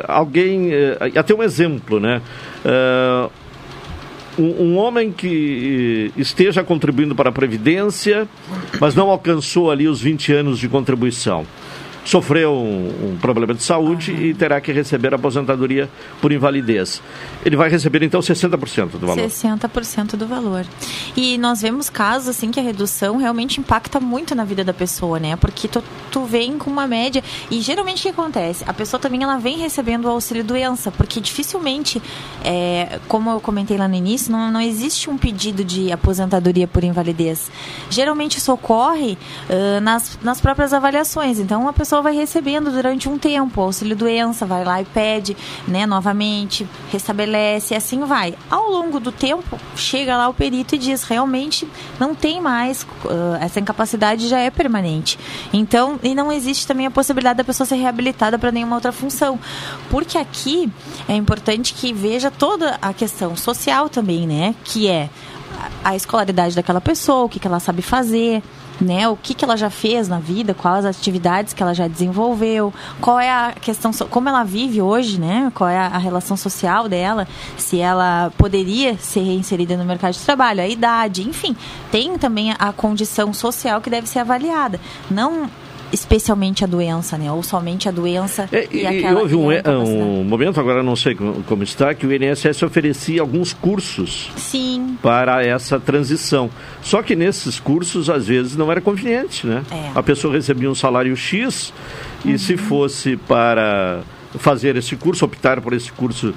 [0.07, 2.21] alguém, uh, até um exemplo, né?
[4.37, 8.27] Um, um, homem que esteja contribuindo para a Previdência,
[8.79, 11.45] mas não alcançou ali os 20 anos de contribuição
[12.05, 14.21] sofreu um, um, problema de saúde uhum.
[14.21, 15.89] e terá que receber aposentadoria
[16.21, 17.01] por invalidez.
[17.45, 19.17] Ele vai receber então 60% do valor.
[19.17, 20.65] 60% do valor.
[21.15, 25.19] E nós vemos casos assim que a redução realmente impacta muito na vida da pessoa,
[25.19, 25.35] né?
[25.35, 28.63] Porque tu, tu vem com uma média e geralmente o que acontece?
[28.67, 32.01] A pessoa também ela vem recebendo o auxílio doença, porque dificilmente,
[32.43, 36.83] é, como eu comentei lá no início, não, não existe um pedido de aposentadoria por
[36.83, 37.51] invalidez.
[37.89, 39.17] Geralmente isso ocorre
[39.49, 41.39] uh, nas, nas próprias avaliações.
[41.39, 45.37] Então a pessoa pessoa vai recebendo durante um tempo auxílio doença, vai lá e pede,
[45.67, 48.33] né, novamente, restabelece, e assim vai.
[48.49, 51.67] Ao longo do tempo, chega lá o perito e diz, realmente
[51.99, 55.19] não tem mais, uh, essa incapacidade já é permanente.
[55.53, 59.39] Então, e não existe também a possibilidade da pessoa ser reabilitada para nenhuma outra função.
[59.91, 60.71] Porque aqui
[61.07, 65.11] é importante que veja toda a questão social também, né, que é
[65.83, 68.41] a escolaridade daquela pessoa, o que, que ela sabe fazer,
[68.79, 69.07] né?
[69.07, 72.73] O que, que ela já fez na vida, quais as atividades que ela já desenvolveu,
[72.99, 75.51] qual é a questão, como ela vive hoje, né?
[75.53, 77.27] Qual é a relação social dela,
[77.57, 81.55] se ela poderia ser reinserida no mercado de trabalho, a idade, enfim,
[81.91, 84.79] tem também a condição social que deve ser avaliada.
[85.09, 85.49] Não
[85.93, 87.31] especialmente a doença, né?
[87.31, 89.21] Ou somente a doença é, e, e aquela...
[89.21, 94.31] houve um, um momento, agora não sei como está, que o INSS oferecia alguns cursos
[94.35, 94.97] Sim.
[95.01, 96.49] para essa transição.
[96.81, 99.63] Só que nesses cursos, às vezes, não era conveniente, né?
[99.71, 99.91] É.
[99.93, 101.71] A pessoa recebia um salário X
[102.25, 102.37] e uhum.
[102.39, 104.01] se fosse para
[104.39, 106.33] fazer esse curso, optar por esse curso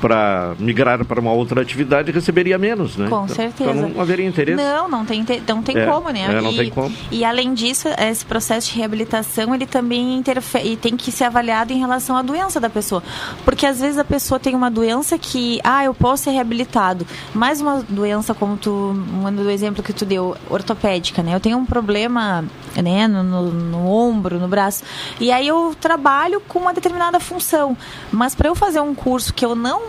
[0.00, 3.08] para migrar para uma outra atividade receberia menos, né?
[3.08, 3.70] Com Então- certeza.
[3.70, 4.62] Então não haveria interesse.
[4.62, 6.26] Não, não tem, te- não tem É, como, né?
[6.28, 6.94] é, não e, tem como.
[7.10, 11.72] E além disso, esse processo de reabilitação, ele também interfere, e tem que ser avaliado
[11.72, 13.02] em relação à doença da pessoa.
[13.44, 17.06] Porque às vezes a pessoa tem uma doença que, ah, eu posso ser reabilitado.
[17.34, 21.34] Mais uma doença, como tu, um do exemplo que tu deu, ortopédica, né?
[21.34, 22.44] Eu tenho um problema,
[22.82, 24.82] né, no, no, no ombro, no braço.
[25.20, 27.76] E aí eu trabalho com uma determinada função.
[28.12, 29.85] Mas para eu fazer um curso que eu não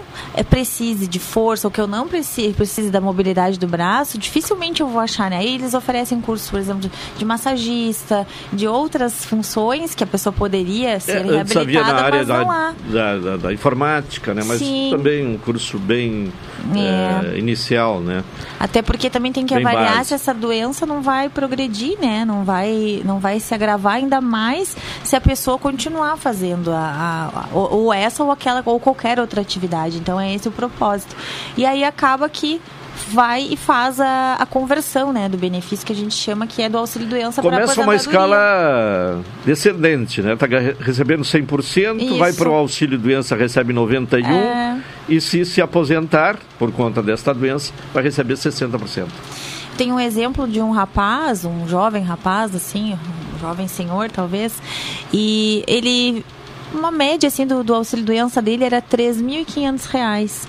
[0.49, 4.87] precise de força, ou que eu não precise, precise da mobilidade do braço, dificilmente eu
[4.87, 5.37] vou achar, né?
[5.37, 10.33] Aí eles oferecem cursos, por exemplo, de, de massagista, de outras funções que a pessoa
[10.33, 14.43] poderia ser É, antes havia na reabilitada, área da, da, da- da informática, né?
[14.45, 14.89] Mas Sim.
[14.91, 16.31] também um curso bem
[16.75, 17.33] É.
[17.35, 18.23] eh, inicial, né?
[18.59, 20.09] Até porque também tem que Bem avaliar base.
[20.09, 22.25] se essa doença não vai progredir, né?
[22.25, 26.75] Não vai, não vai se agravar ainda mais se a pessoa continuar fazendo a,
[27.33, 29.86] a- a- ou essa ou aquela ou qualquer outra atividade.
[29.95, 31.15] Então é esse o propósito.
[31.55, 32.59] E aí acaba que
[33.09, 36.67] vai e faz a, a conversão, né, do benefício que a gente chama que é
[36.67, 40.35] do auxílio doença para Começa uma escala descendente, né?
[40.35, 42.39] Tá ga- recebendo 100%, vai Isso.
[42.39, 44.77] para o auxílio doença, recebe 91%, É.
[45.07, 49.05] e se se aposentar por conta desta doença, vai receber 60%.
[49.77, 52.97] Tem um exemplo de um rapaz, um jovem rapaz, assim,
[53.35, 54.59] um jovem senhor, talvez,
[55.13, 56.25] e ele,
[56.73, 60.47] uma média, assim, do, do auxílio doença dele era 3.500 reais.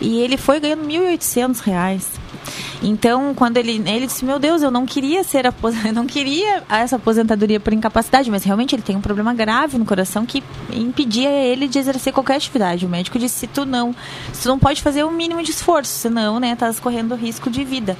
[0.00, 2.21] E ele foi ganhando 1.800 reais.
[2.82, 6.96] Então, quando ele, ele disse, meu Deus, eu não queria ser aposentado, não queria essa
[6.96, 10.42] aposentadoria por incapacidade, mas realmente ele tem um problema grave no coração que
[10.72, 12.86] impedia ele de exercer qualquer atividade.
[12.86, 13.94] O médico disse, se tu não,
[14.40, 17.96] tu não pode fazer o mínimo de esforço, senão, né, estás correndo risco de vida,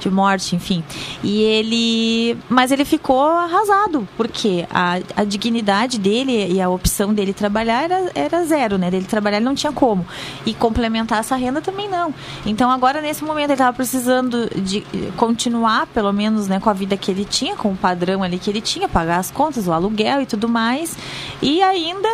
[0.00, 0.82] de morte, enfim.
[1.22, 7.32] E ele, mas ele ficou arrasado, porque a, a dignidade dele e a opção dele
[7.32, 8.90] trabalhar era, era zero, né?
[8.90, 10.06] Dele trabalhar ele não tinha como.
[10.44, 12.14] E complementar essa renda também não.
[12.44, 14.84] Então agora nesse momento ele estava precisando de
[15.16, 18.50] continuar, pelo menos, né, com a vida que ele tinha, com o padrão ali que
[18.50, 20.98] ele tinha, pagar as contas, o aluguel e tudo mais.
[21.40, 22.08] E ainda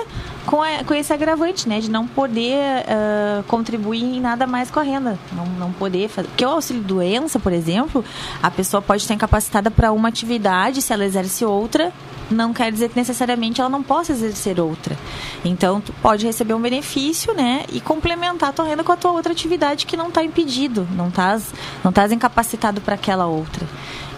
[0.46, 4.80] com, a- com esse agravante, né, de não poder ah, contribuir em nada mais com
[4.80, 6.28] a renda, não, não poder fazer.
[6.28, 8.04] Porque o auxílio doença, por exemplo,
[8.42, 11.92] a pessoa pode estar incapacitada para uma atividade, se ela exerce outra,
[12.30, 14.96] não quer dizer que necessariamente ela não possa exercer outra.
[15.44, 19.12] Então, tu pode receber um benefício, né, e complementar a tua renda com a tua
[19.12, 21.52] outra atividade que não está impedido, não estás
[21.84, 23.66] não incapacitado para aquela outra.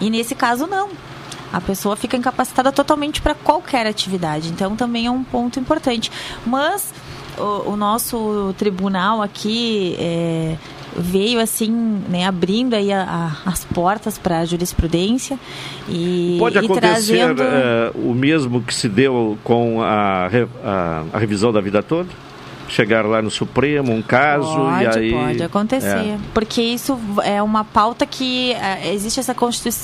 [0.00, 0.90] E nesse caso não.
[1.56, 4.48] A pessoa fica incapacitada totalmente para qualquer atividade.
[4.50, 6.10] Então também é um ponto importante.
[6.46, 6.92] Mas
[7.38, 10.56] o, o nosso tribunal aqui é,
[10.96, 11.70] veio assim,
[12.08, 13.02] né, abrindo aí a-
[13.44, 15.38] a- as portas para a jurisprudência
[15.88, 16.80] e, Pode e acontecer
[17.18, 17.42] trazendo...
[17.42, 20.28] eh, o mesmo que se deu com a,
[21.12, 22.08] a revisão da vida toda?
[22.68, 25.12] Chegar lá no Supremo, um caso Pode, e aí...
[25.12, 25.86] pode acontecer.
[25.86, 26.18] É.
[26.32, 29.34] Porque isso é uma pauta que é, existe essa,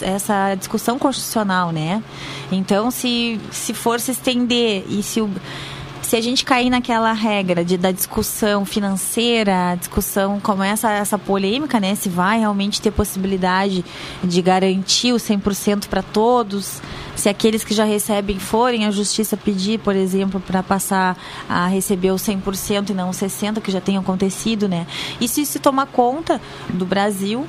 [0.02, 2.02] essa discussão constitucional, né?
[2.51, 5.31] Então, se, se for se estender e se o.
[6.10, 11.78] Se a gente cair naquela regra de, da discussão financeira, a discussão começa essa polêmica,
[11.78, 11.94] né?
[11.94, 13.84] Se vai realmente ter possibilidade
[14.20, 16.82] de garantir o 100% para todos,
[17.14, 21.16] se aqueles que já recebem forem à justiça pedir, por exemplo, para passar
[21.48, 24.88] a receber o 100% e não o 60% que já tem acontecido, né?
[25.20, 27.46] E se se tomar conta do Brasil,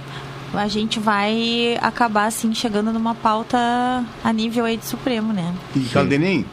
[0.54, 3.58] a gente vai acabar assim chegando numa pauta
[4.24, 5.52] a nível aí de Supremo, né?
[5.76, 6.46] E Caldenem,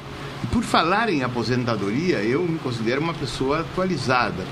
[0.52, 4.44] por falar em aposentadoria, eu me considero uma pessoa atualizada.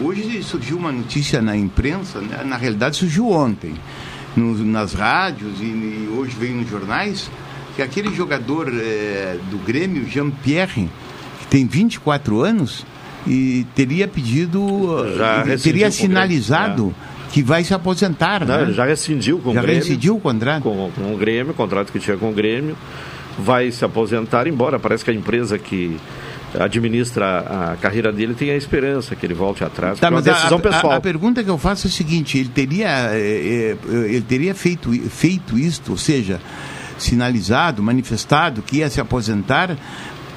[0.00, 2.42] Hoje surgiu uma notícia na imprensa, né?
[2.44, 3.74] na realidade surgiu ontem,
[4.36, 7.28] no- nas rádios e, e hoje veio nos jornais,
[7.74, 10.88] que aquele jogador eh, do Grêmio, Jean-Pierre,
[11.40, 12.84] que tem 24 anos,
[13.26, 14.60] e teria pedido,
[15.16, 16.94] Já eh, teria sinalizado
[17.32, 18.44] que vai se aposentar.
[18.46, 18.72] Não, né?
[18.72, 19.80] já rescindiu com Já o Grêmio.
[19.82, 20.62] rescindiu o contrato?
[20.62, 22.76] Com, com o Grêmio, o contrato que tinha com o Grêmio.
[23.38, 25.96] Vai se aposentar, embora parece que a empresa que
[26.58, 27.40] administra
[27.72, 29.98] a carreira dele tenha a esperança que ele volte atrás.
[30.00, 30.92] Tá, é uma decisão a, pessoal.
[30.92, 34.54] A, a pergunta que eu faço é o seguinte: ele teria, eh, eh, ele teria
[34.54, 36.40] feito, feito isto, ou seja,
[36.98, 39.76] sinalizado, manifestado que ia se aposentar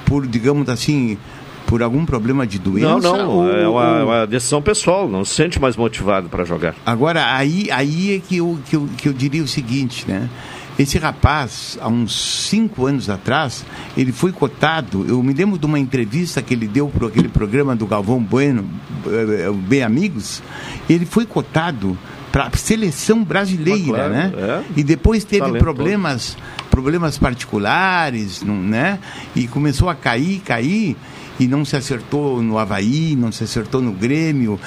[0.05, 1.17] por, digamos assim,
[1.65, 2.99] por algum problema de doença?
[2.99, 6.43] não, não, ou- é uma, ou- uma decisão pessoal, não se sente mais motivado para
[6.43, 6.75] jogar.
[6.85, 10.29] Agora, aí, aí é que eu, que, eu, que eu diria o seguinte, né?
[10.80, 13.64] Esse rapaz, há uns cinco anos atrás,
[13.95, 15.06] ele foi cotado.
[15.07, 18.65] Eu me lembro de uma entrevista que ele deu para aquele programa do Galvão Bueno,
[19.06, 20.41] eh, eh, Bem Amigos.
[20.89, 21.98] Ele foi cotado
[22.31, 24.34] para a seleção brasileira, Claro, né?
[24.38, 24.64] é.
[24.77, 25.64] E depois teve Talentoso.
[25.64, 26.38] problemas,
[26.69, 28.99] problemas particulares, não- né?
[29.35, 30.95] E começou a cair, cair.
[31.43, 34.59] E não se acertou no Havaí, não se acertou no Grêmio,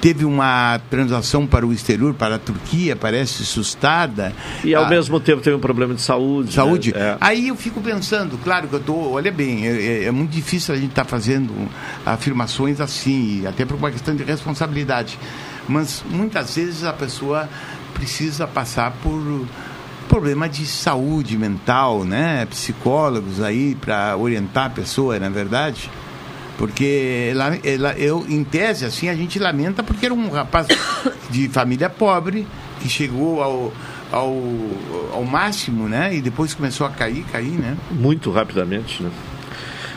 [0.00, 4.32] teve uma transação para o exterior, para a Turquia, parece sustada.
[4.64, 6.54] E ao Ah, mesmo tempo teve um problema de saúde.
[6.54, 6.94] Saúde.
[6.94, 7.00] né?
[7.00, 7.16] É.
[7.20, 10.74] Aí eu fico pensando, claro que eu tô, olha bem, é, é- é muito difícil
[10.74, 11.52] a gente estar fazendo
[12.06, 15.18] afirmações assim, até por uma questão de responsabilidade.
[15.68, 17.48] Mas muitas vezes a pessoa
[17.92, 19.46] precisa passar por
[20.08, 22.46] problema de saúde mental, né?
[22.46, 25.90] Psicólogos aí para orientar a pessoa, na verdade.
[26.58, 30.66] Porque lá, ela- eu, em tese, assim, a gente lamenta porque era um rapaz
[31.30, 32.46] de família pobre
[32.80, 33.72] que chegou ao,
[34.12, 34.36] ao,
[35.12, 36.14] ao máximo, né?
[36.14, 37.76] E depois começou a cair, cair, né?
[37.90, 39.10] Muito rapidamente, né?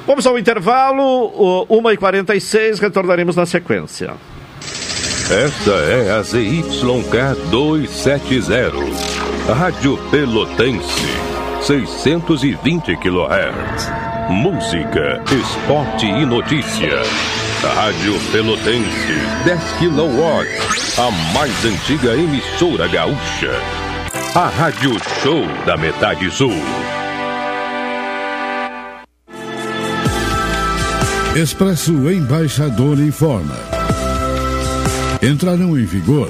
[0.08, 4.14] Vamos ao intervalo, o 1h46, retornaremos na sequência.
[5.30, 11.06] Esta é a ZYK 270, Rádio Pelotense,
[11.62, 13.92] 620 kHz.
[14.30, 17.02] Música, esporte e notícia.
[17.76, 19.14] Rádio Pelotense,
[19.45, 23.54] 10 kW, a mais antiga emissora gaúcha.
[24.36, 26.52] A Rádio Show da Metade Sul.
[31.34, 33.56] Expresso Embaixador informa.
[35.22, 36.30] Entrarão em vigor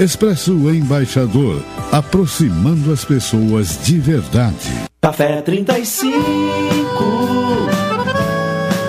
[0.00, 1.62] Expresso Embaixador,
[1.92, 4.70] aproximando as pessoas de verdade.
[5.02, 6.16] Café 35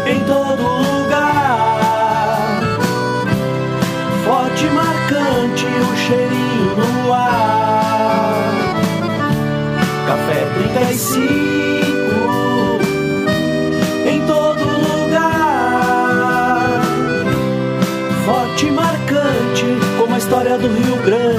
[0.08, 1.82] em todo lugar.
[4.24, 8.72] Forte, marcante, o cheirinho no ar.
[10.08, 10.46] Café
[10.80, 11.61] 35
[20.62, 21.31] do Rio Grande.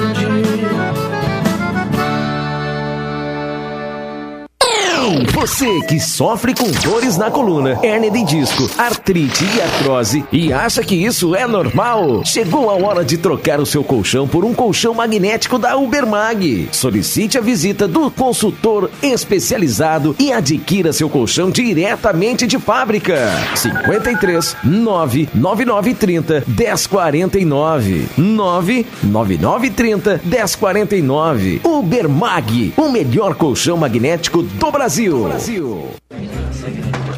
[5.43, 10.81] Você que sofre com dores na coluna, hérnia de disco, artrite e artrose e acha
[10.81, 12.23] que isso é normal?
[12.23, 16.69] Chegou a hora de trocar o seu colchão por um colchão magnético da Ubermag.
[16.71, 23.29] Solicite a visita do consultor especializado e adquira seu colchão diretamente de fábrica.
[23.53, 35.32] 53 99930 1049 99930 1049 Ubermag, o melhor colchão magnético do Brasil.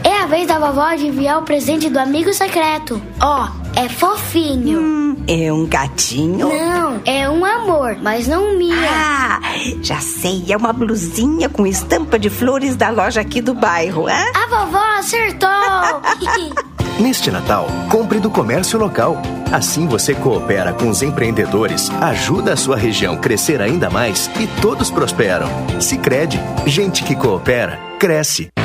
[0.03, 3.01] É a vez da vovó de enviar o presente do amigo secreto.
[3.21, 5.17] Ó, é fofinho.
[5.27, 6.47] É um gatinho?
[6.47, 8.75] Não, é um amor, mas não minha.
[8.89, 9.41] Ah,
[9.81, 14.31] já sei, é uma blusinha com estampa de flores da loja aqui do bairro, é?
[14.33, 15.49] A vovó acertou!
[16.99, 19.21] Neste Natal, compre do comércio local.
[19.51, 24.89] Assim você coopera com os empreendedores, ajuda a sua região crescer ainda mais e todos
[24.89, 25.47] prosperam.
[25.81, 28.64] Sicredi, gente que coopera, cresce.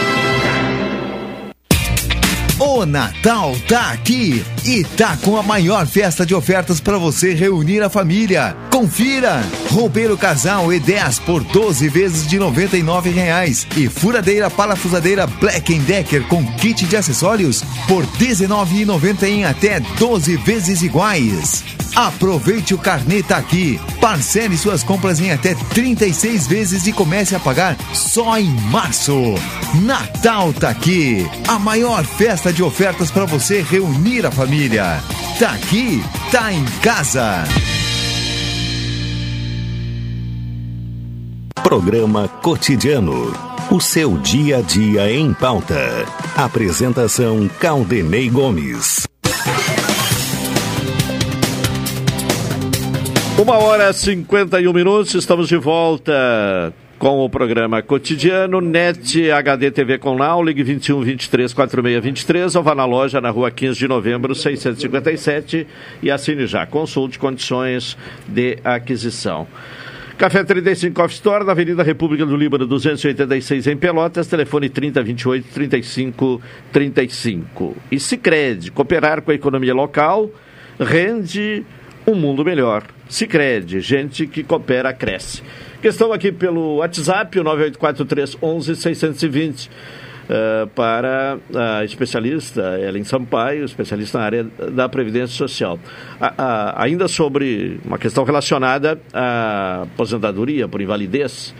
[2.73, 7.81] O Natal tá aqui e tá com a maior festa de ofertas para você reunir
[7.81, 8.55] a família.
[8.71, 9.43] Confira!
[9.71, 16.45] Roupeiro casal E10 por 12 vezes de 99 reais e furadeira parafusadeira Black Decker com
[16.55, 21.80] kit de acessórios por R$ 19,90 em até 12 vezes iguais.
[21.95, 23.79] Aproveite o carnê tá aqui.
[23.99, 29.13] Parcele suas compras em até 36 vezes e comece a pagar só em março.
[29.83, 31.29] Natal tá aqui.
[31.47, 35.01] A maior festa de ofertas para você reunir a família.
[35.37, 37.43] Tá aqui, tá em casa.
[41.61, 43.33] Programa Cotidiano.
[43.69, 46.05] O seu dia a dia em pauta.
[46.35, 49.07] Apresentação Caldenei Gomes.
[53.39, 59.97] Uma hora e 51 minutos, estamos de volta com o programa cotidiano NET HD TV
[59.97, 63.87] com Now, ligue 21 23 46 23 ou vá na loja na rua 15 de
[63.87, 65.65] novembro 657
[66.03, 66.67] e assine já.
[66.67, 67.97] Consulte condições
[68.27, 69.47] de aquisição.
[70.17, 76.41] Café 35 Coffee Store, na Avenida República do Líbano, 286 em Pelotas, telefone 3028 35
[76.71, 77.77] 35.
[77.91, 80.29] E Sicredi, cooperar com a economia local
[80.79, 81.65] rende
[82.05, 82.83] um mundo melhor.
[83.09, 85.43] Sicredi, gente que coopera cresce.
[85.81, 89.69] Questão aqui pelo WhatsApp, o 9843 11 620.
[90.21, 95.77] Uh, para a especialista Ellen Sampaio, especialista na área da Previdência Social.
[96.21, 101.53] A, a, ainda sobre uma questão relacionada à aposentadoria por invalidez,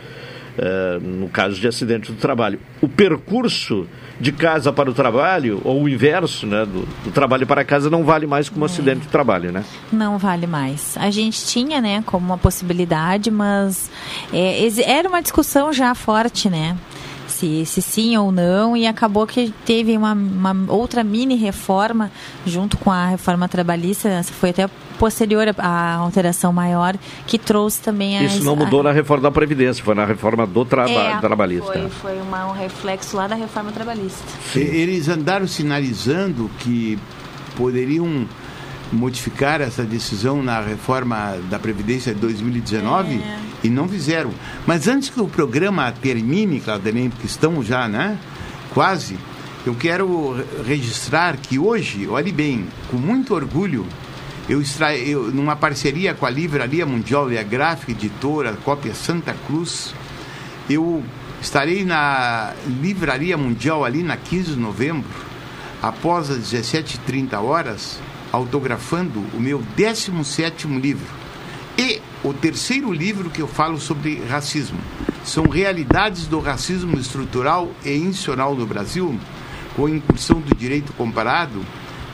[0.58, 2.58] uh, no caso de acidente do trabalho.
[2.80, 3.86] O percurso
[4.20, 8.04] de casa para o trabalho, ou o inverso, né, do, do trabalho para casa, não
[8.04, 8.66] vale mais como é.
[8.66, 9.64] acidente de trabalho, né?
[9.92, 10.96] Não vale mais.
[10.96, 13.90] A gente tinha, né, como uma possibilidade, mas
[14.32, 16.76] é, era uma discussão já forte, né?
[17.26, 22.10] Se, se, sim ou não, e acabou que teve uma, uma, outra mini reforma
[22.46, 24.68] junto com a reforma trabalhista, essa foi até
[25.02, 26.96] posterior à alteração maior,
[27.26, 28.22] que trouxe também a.
[28.22, 28.82] Isso não mudou a...
[28.84, 31.72] na reforma da Previdência, foi na reforma do traba é, trabalhista.
[31.72, 34.22] Foi, foi uma, um reflexo lá da reforma trabalhista.
[34.54, 36.96] Eles andaram sinalizando que
[37.56, 38.28] poderiam
[38.92, 43.38] modificar essa decisão na reforma da Previdência de 2019 é.
[43.64, 44.30] e não fizeram.
[44.64, 48.16] Mas antes que o programa termine, Claudelene, porque estamos já, né?
[48.72, 49.18] Quase.
[49.66, 53.84] Eu quero registrar que hoje, olhe bem, com muito orgulho,
[54.48, 54.96] eu, extra...
[54.96, 59.94] eu numa parceria com a Livraria Mundial e a Gráfica Editora Cópia Santa Cruz,
[60.68, 61.02] eu
[61.40, 65.10] estarei na Livraria Mundial ali na 15 de novembro,
[65.80, 67.98] após as 17h30 horas,
[68.30, 71.06] autografando o meu 17 livro.
[71.76, 74.78] E o terceiro livro que eu falo sobre racismo.
[75.24, 79.18] São realidades do racismo estrutural e institucional no Brasil,
[79.74, 81.64] com a incursão do direito comparado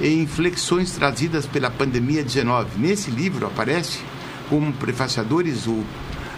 [0.00, 2.78] e inflexões trazidas pela pandemia 19.
[2.78, 3.98] Nesse livro aparece
[4.48, 5.84] como prefaciadores o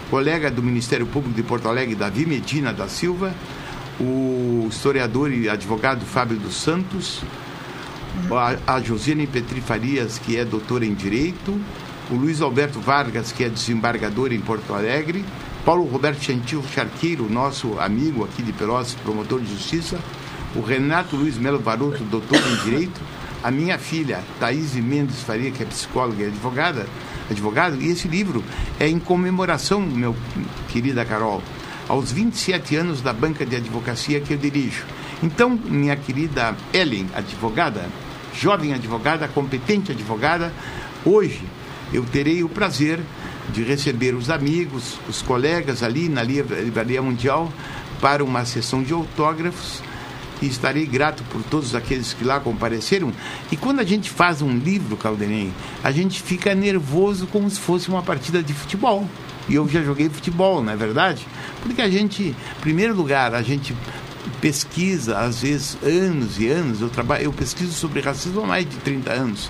[0.09, 3.33] colega do Ministério Público de Porto Alegre, Davi Medina da Silva,
[3.99, 7.21] o historiador e advogado Fábio dos Santos,
[8.67, 11.57] a, a Josiane Petri Farias, que é doutora em Direito,
[12.09, 15.23] o Luiz Alberto Vargas, que é desembargador em Porto Alegre,
[15.63, 19.99] Paulo Roberto Gentil Charqueiro, nosso amigo aqui de Pelotas, promotor de justiça,
[20.55, 22.99] o Renato Luiz Melo Baroto, doutor em Direito,
[23.43, 26.85] a minha filha, Thaís Mendes Faria, que é psicóloga e advogada,
[27.29, 28.43] advogado, e esse livro
[28.79, 30.15] é em comemoração, meu
[30.69, 31.41] querida Carol,
[31.87, 34.83] aos 27 anos da banca de advocacia que eu dirijo.
[35.23, 37.85] Então, minha querida Ellen, advogada,
[38.33, 40.53] jovem advogada, competente advogada,
[41.05, 41.41] hoje
[41.91, 42.99] eu terei o prazer
[43.51, 47.51] de receber os amigos, os colegas ali na Livraria Mundial
[47.99, 49.81] para uma sessão de autógrafos
[50.41, 53.11] e estarei grato por todos aqueles que lá compareceram.
[53.51, 55.53] E quando a gente faz um livro, Caldenem,
[55.83, 59.07] a gente fica nervoso como se fosse uma partida de futebol.
[59.47, 61.27] E eu já joguei futebol, não é verdade?
[61.61, 63.75] Porque a gente, em primeiro lugar, a gente
[64.39, 66.81] pesquisa, às vezes, anos e anos.
[66.81, 69.49] Eu, trabalho, eu pesquiso sobre racismo há mais de 30 anos.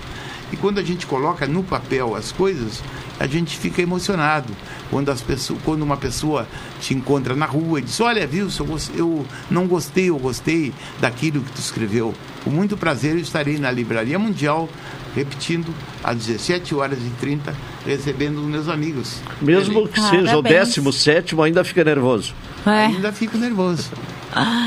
[0.52, 2.82] E quando a gente coloca no papel as coisas,
[3.22, 4.52] a gente fica emocionado.
[4.90, 6.46] Quando, as pessoas, quando uma pessoa
[6.80, 8.66] te encontra na rua e diz: Olha, Wilson,
[8.96, 12.12] eu não gostei, eu gostei daquilo que tu escreveu.
[12.42, 14.68] Com muito prazer, eu estarei na Livraria Mundial,
[15.14, 15.72] repetindo,
[16.02, 17.54] às 17 horas e 30,
[17.86, 19.20] recebendo os meus amigos.
[19.40, 22.34] Mesmo que seja o 17, ainda fica nervoso.
[22.66, 22.86] É.
[22.86, 23.88] Ainda fico nervoso.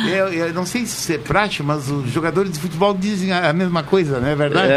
[0.08, 3.84] Eu, eu, não sei se é prático, mas os jogadores de futebol dizem a mesma
[3.84, 4.72] coisa, não é verdade?
[4.72, 4.76] É,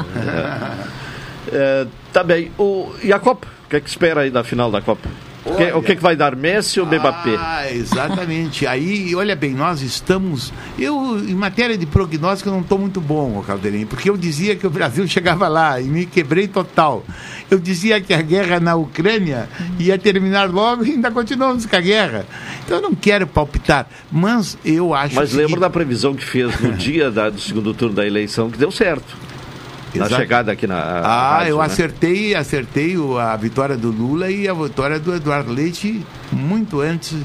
[0.18, 1.09] é,
[1.52, 1.84] é.
[1.84, 2.50] é tá bem.
[2.58, 3.46] O, e a Copa?
[3.66, 5.08] O que é que espera aí da final da Copa?
[5.42, 7.34] O que, o que, que vai dar, Messi ou Mbappé?
[7.38, 8.66] Ah, exatamente.
[8.66, 10.52] Aí, olha bem, nós estamos.
[10.78, 14.66] Eu, em matéria de prognóstico, eu não estou muito bom, Caldeirinho, porque eu dizia que
[14.66, 17.02] o Brasil chegava lá e me quebrei total.
[17.50, 19.48] Eu dizia que a guerra na Ucrânia
[19.78, 22.26] ia terminar logo e ainda continuamos com a guerra.
[22.64, 25.36] Então eu não quero palpitar, mas eu acho Mas que.
[25.36, 28.70] lembra da previsão que fez no dia da- do segundo turno da eleição, que deu
[28.70, 29.16] certo.
[29.94, 30.20] Na Exato.
[30.22, 30.76] chegada aqui na.
[30.78, 31.64] Ah, rádio, eu né?
[31.64, 37.16] acertei, acertei o- a vitória do Lula e a vitória do Eduardo Leite muito antes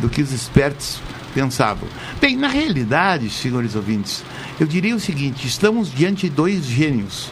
[0.00, 1.00] do que os espertos
[1.32, 1.88] pensavam.
[2.20, 4.24] Bem, na realidade, senhores ouvintes,
[4.58, 7.30] eu diria o seguinte: estamos diante de dois gênios.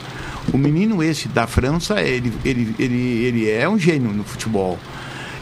[0.52, 4.78] O menino esse da França, ele, ele, ele, ele é um gênio no futebol.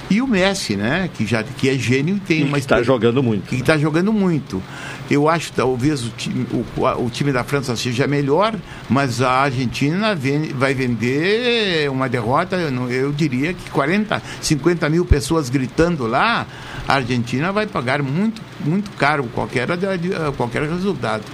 [0.09, 3.49] E o Messi, né, que já que é gênio e tem uma está jogando muito.
[3.49, 4.63] Que está jogando muito.
[5.11, 8.55] Eu acho que talvez o time, o, o time da França seja melhor,
[8.89, 15.05] mas a Argentina ven- vai vender uma derrota, eu, eu diria que 40, 50 mil
[15.05, 16.47] pessoas gritando lá,
[16.87, 19.67] a Argentina vai pagar muito, muito caro qualquer,
[20.37, 21.25] qualquer resultado.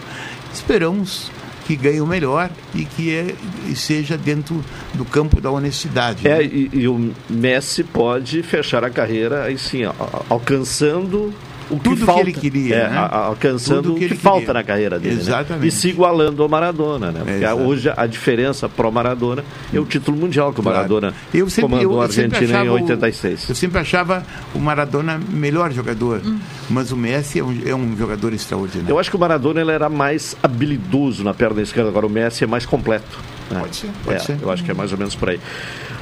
[0.53, 1.31] Esperamos
[1.67, 3.35] que ganhe o melhor e que é-
[3.75, 4.65] seja dentro
[4.95, 6.27] do campo da honestidade.
[6.27, 6.45] É, né?
[6.45, 9.83] e, e o Messi pode fechar a carreira aí sim,
[10.29, 11.33] alcançando
[11.73, 12.21] o que Tudo que falta.
[12.21, 12.97] ele queria, É, né?
[12.99, 14.55] a- a- alcançando Tudo o que que, falta queria.
[14.55, 15.15] na carreira dele.
[15.17, 15.21] né?
[15.23, 15.67] Exatamente.
[15.67, 17.21] E se igualando ao Maradona, né?
[17.25, 17.61] Porque Exato.
[17.63, 20.77] hoje a diferença pro Maradona é o título mundial que o Claro.
[20.77, 23.49] Maradona Eu sempre, comandou eu, a eu sempre Argentina em achava o- 86.
[23.49, 26.39] eu sempre achava o Maradona melhor jogador, Hum.
[26.71, 28.93] mas o Messi é um, é um jogador extraordinário.
[28.93, 32.45] Eu acho que o Maradona ele era mais habilidoso na perna esquerda, agora o Messi
[32.45, 33.19] é mais completo.
[33.49, 34.39] Pode ser, pode é, ser.
[34.41, 35.37] Eu acho que é mais ou menos por aí.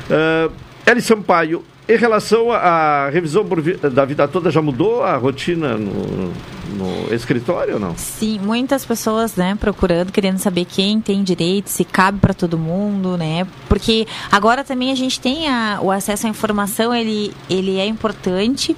[0.08, 0.50] Uh,
[0.86, 6.32] Eli Sampaio, em relação à revisão vi- da vida toda, já mudou a rotina no,
[6.76, 7.96] no escritório ou não?
[7.96, 13.16] Sim, muitas pessoas, né, procurando, querendo saber quem tem direito, se cabe para todo mundo,
[13.16, 13.46] né?
[13.68, 18.76] Porque agora também a gente tem a- o acesso à informação, ele, ele é importante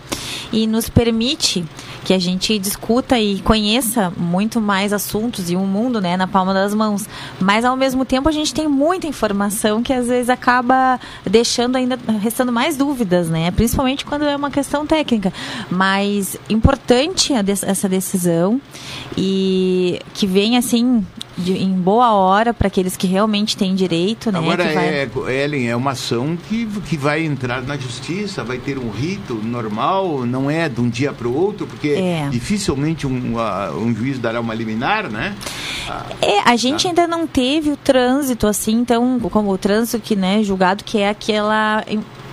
[0.52, 1.64] e nos permite
[2.04, 6.52] que a gente discuta e conheça muito mais assuntos e um mundo, né, na palma
[6.52, 7.06] das mãos.
[7.40, 11.98] Mas ao mesmo tempo a gente tem muita informação que às vezes acaba deixando ainda
[12.20, 13.50] restando mais dúvidas, né?
[13.50, 15.32] Principalmente quando é uma questão técnica.
[15.70, 17.32] Mas importante
[17.66, 18.60] essa decisão
[19.16, 21.04] e que venha assim
[21.36, 24.38] de- em boa hora para aqueles que realmente têm direito, né?
[24.38, 25.08] Agora, vai- é,
[25.44, 30.26] Ellen, é uma ação que, que vai entrar na justiça, vai ter um rito normal,
[30.26, 32.28] não é de um dia para o outro, porque É.
[32.30, 35.34] dificilmente um, ah, um juiz dará uma liminar, né?
[35.88, 40.14] Ah, É, a gente ainda não teve o trânsito assim, então, como o trânsito que,
[40.14, 41.82] né, julgado que é aquela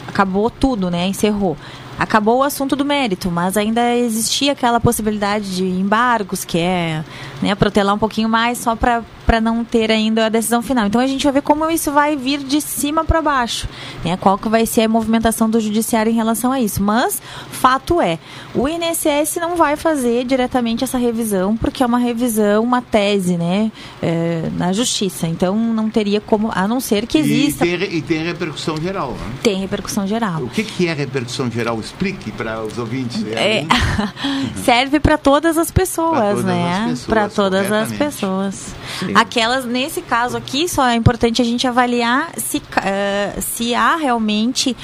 [0.07, 1.55] acabou tudo, né, encerrou.
[1.99, 7.03] Acabou o assunto do mérito, mas ainda existia aquela possibilidade de embargos, que é
[7.41, 9.03] né, protelar um pouquinho mais só para
[9.39, 10.87] não ter ainda a decisão final.
[10.87, 13.67] Então a gente vai ver como isso vai vir de cima para baixo,
[14.03, 14.17] né?
[14.17, 16.81] Qual que vai ser a movimentação do judiciário em relação a isso.
[16.81, 18.17] Mas fato é,
[18.55, 23.71] o INSS não vai fazer diretamente essa revisão, porque é uma revisão, uma tese, né,
[24.01, 25.27] é, na justiça.
[25.27, 28.77] Então não teria como, a não ser que e, exista, tem, re- e tem repercussão
[28.77, 29.11] geral.
[29.11, 29.33] Né?
[29.43, 30.41] tem repercussão geral.
[30.43, 31.79] O que, que é repercussão geral?
[31.79, 33.23] Explique para os ouvintes.
[33.27, 33.67] É, Ellen.
[34.63, 36.73] serve para todas as pessoas, Pra todas né?
[36.73, 38.75] as pessoas, Para todas as pessoas.
[38.99, 39.13] Sim.
[39.19, 44.77] Aquelas, nesse caso aqui, só é importante a gente avaliar se, eh, se há realmente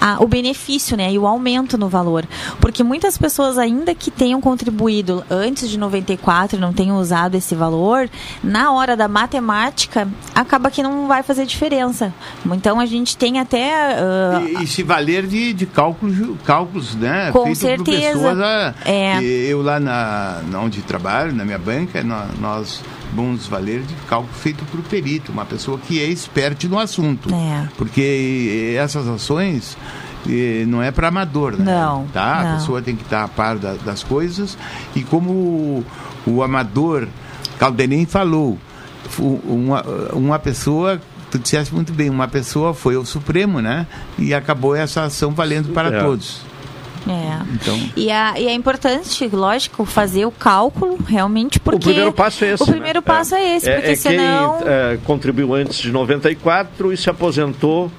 [0.00, 1.12] a- o benefício, né?
[1.12, 2.26] E o aumento no valor.
[2.58, 7.54] Porque muitas pessoas, ainda que tenham contribuído antes de 94 e não tenham usado esse
[7.54, 8.08] valor,
[8.42, 12.12] na hora da matemática, acaba que não vai fazer diferença.
[12.46, 13.72] Então a gente tem até.
[13.74, 16.16] ah, E, e se valer de, de cálculos,
[16.46, 17.30] cálculos, né?
[17.30, 18.14] Com certeza.
[18.18, 18.40] pessoas.
[18.40, 19.22] ah, É.
[19.22, 22.80] Eu lá na, onde trabalho, na minha banca, nó- nós
[23.14, 27.28] vamos valer de cálculo feito por perito, uma pessoa que é experte no assunto.
[27.34, 27.68] É.
[27.76, 29.76] Porque essas ações
[30.28, 31.64] eh, não é para amador, né?
[31.64, 32.38] Não, Tá?
[32.40, 32.54] A não.
[32.58, 34.56] pessoa tem que estar a par da- das coisas.
[34.94, 35.84] E como o,
[36.26, 37.06] o amador
[37.58, 38.58] Caldenem falou,
[39.18, 39.82] uma,
[40.12, 43.86] uma pessoa tu disseste muito bem, uma pessoa foi ao Supremo, né?
[44.18, 46.02] E acabou essa ação valendo para É.
[46.02, 46.42] todos.
[47.08, 47.38] É.
[47.54, 52.44] Então, E, a- e é importante, lógico, fazer o cálculo realmente porque o primeiro passo
[52.44, 52.62] é esse.
[52.62, 53.04] O primeiro né?
[53.04, 57.90] passo é, esse, porque é senão quem é, contribuiu antes de 94 e se aposentou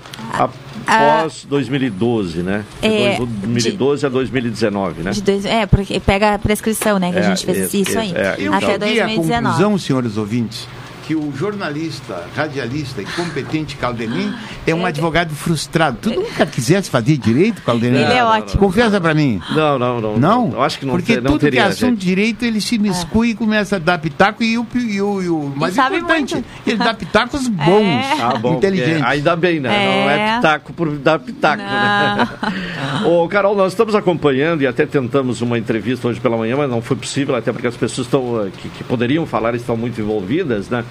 [0.87, 2.63] após 2012, né?
[2.81, 5.11] De É, 2012 a 2019, né?
[5.11, 7.97] de dois, é porque pega a prescrição, né, que a É, gente fez esse- isso
[7.99, 9.41] aí é, eu até à 2019.
[9.43, 10.67] conclusão, senhores ouvintes,
[11.05, 14.33] que o jornalista, radialista e competente Caldenim
[14.65, 15.97] é um advogado frustrado.
[16.01, 17.97] Tu nunca quisesse fazer direito, Caldenim?
[17.99, 18.59] Ele é ótimo.
[18.59, 19.41] Confessa pra mim.
[19.55, 20.17] Não, não, não.
[20.17, 20.51] Não?
[20.53, 21.61] Eu acho que não, Porque te- não tudo teria.
[21.61, 21.99] que é assunto gente.
[21.99, 25.29] de direito, ele se miscui e começa a dar pitaco e o, e o, e
[25.29, 26.47] o mais sabe importante, muito.
[26.65, 28.93] ele dá pitacos bons, Ah, bom, inteligentes.
[28.99, 29.69] porque Ainda bem, né?
[29.69, 30.35] Não é É.
[30.37, 32.27] pitaco por dar pitaco, né?
[33.05, 36.81] Ô, Carol, nós estamos acompanhando e até tentamos uma entrevista hoje pela manhã, mas não
[36.81, 40.69] foi possível, até porque as pessoas estão, eh, que, que poderiam falar estão muito envolvidas,
[40.69, 40.83] né?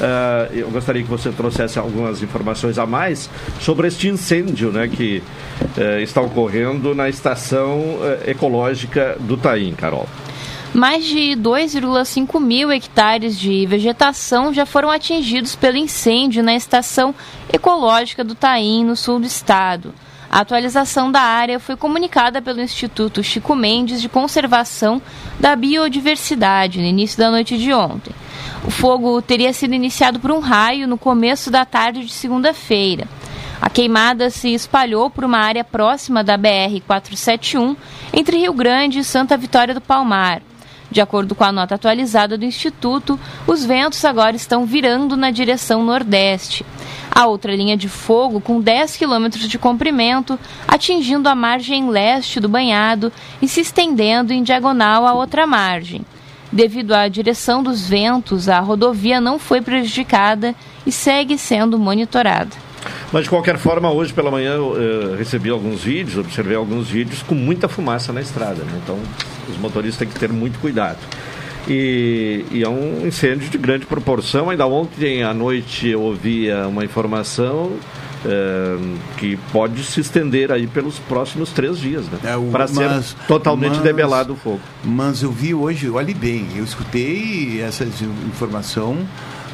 [0.00, 3.30] Ah, eu gostaria que você trouxesse algumas informações a mais
[3.60, 4.88] sobre este incêndio, né?
[4.88, 5.22] Que
[5.76, 10.06] eh, está ocorrendo na estação eh, ecológica do Taim, Carol.
[10.74, 17.14] Mais de 2,5 mil hectares de vegetação já foram atingidos pelo incêndio na estação
[17.50, 19.94] ecológica do Taim, no sul do estado.
[20.36, 25.00] A atualização da área foi comunicada pelo Instituto Chico Mendes de Conservação
[25.40, 28.12] da Biodiversidade no início da noite de ontem.
[28.62, 33.08] O fogo teria sido iniciado por um raio no começo da tarde de segunda-feira.
[33.62, 37.74] A queimada se espalhou por uma área próxima da BR-471,
[38.12, 40.42] entre Rio Grande e Santa Vitória do Palmar.
[40.96, 45.84] De acordo com a nota atualizada do Instituto, os ventos agora estão virando na direção
[45.84, 46.64] nordeste.
[47.10, 52.48] A outra linha de fogo, com 10 quilômetros de comprimento, atingindo a margem leste do
[52.48, 53.12] banhado
[53.42, 56.00] e se estendendo em diagonal à outra margem.
[56.50, 60.54] Devido à direção dos ventos, a rodovia não foi prejudicada
[60.86, 62.65] e segue sendo monitorada.
[63.12, 67.22] Mas de qualquer forma, hoje pela manhã eu eh, recebi alguns vídeos, observei alguns vídeos
[67.22, 68.62] com muita fumaça na estrada.
[68.64, 68.80] né?
[68.82, 68.98] Então
[69.48, 70.98] os motoristas têm que ter muito cuidado.
[71.68, 74.50] E, e é um incêndio de grande proporção.
[74.50, 77.72] Ainda ontem à noite eu ouvia uma informação
[78.24, 78.76] eh,
[79.18, 82.18] que pode se estender aí pelos próximos três dias, né?
[82.52, 84.60] Para ser É, totalmente mas- debelado o fogo.
[84.84, 87.84] Mas eu vi hoje, olhe bem, eu escutei essa
[88.28, 88.98] informação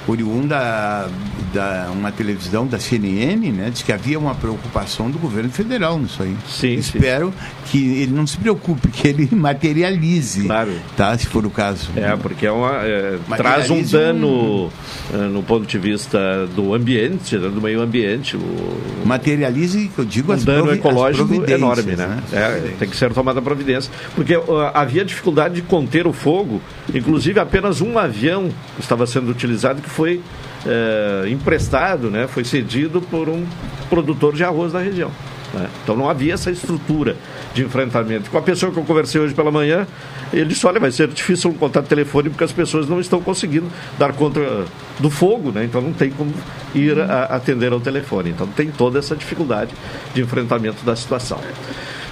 [0.07, 1.09] oriunda
[1.53, 3.71] da uma televisão da CNN, né?
[3.71, 6.37] Diz que havia uma preocupação do governo federal nisso aí.
[6.49, 7.33] Sim, Espero
[7.67, 10.49] que ele não se preocupe, que ele materialize,
[10.97, 11.17] tá?
[11.17, 11.91] Se for o caso.
[11.97, 14.71] É, porque é uma, é, traz um dano
[15.13, 18.37] eh, no ponto de vista do ambiente, né, do meio ambiente.
[18.37, 22.23] O, Materialize, que eu digo, um as dano as ecológico providências, enorme, né?
[22.33, 23.93] É, tem que ser tomada providência.
[24.15, 26.61] Porque uh, havia dificuldade de conter o fogo,
[26.95, 28.49] inclusive apenas um avião
[28.79, 30.21] estava sendo utilizado que foi
[30.67, 32.27] eh, emprestado, né?
[32.27, 33.45] foi cedido por um
[33.91, 35.11] produtor de arroz da região.
[35.53, 35.69] né?
[35.83, 37.17] Então não havia essa estrutura
[37.55, 38.31] de enfrentamento.
[38.31, 39.87] Com a pessoa que eu conversei hoje pela manhã,
[40.33, 43.67] ele disse, olha, vai ser difícil um contato telefônico porque as pessoas não estão conseguindo
[43.99, 44.65] dar conta
[44.99, 45.65] do fogo, né?
[45.65, 46.33] Então não tem como
[46.75, 48.31] ir a, atender ao telefone.
[48.31, 49.73] Então tem toda essa dificuldade
[50.15, 51.39] de enfrentamento da situação.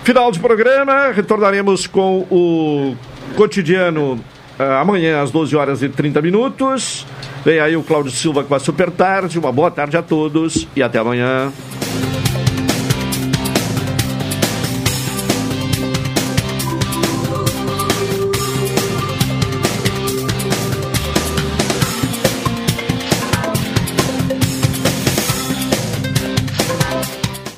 [0.02, 2.96] Final de programa, retornaremos com o
[3.36, 4.18] cotidiano
[4.80, 7.06] amanhã às 12 horas e 30 minutos.
[7.44, 9.38] Vem aí o Cláudio Silva com a Super Tarde.
[9.38, 11.52] Uma boa tarde a todos e até amanhã.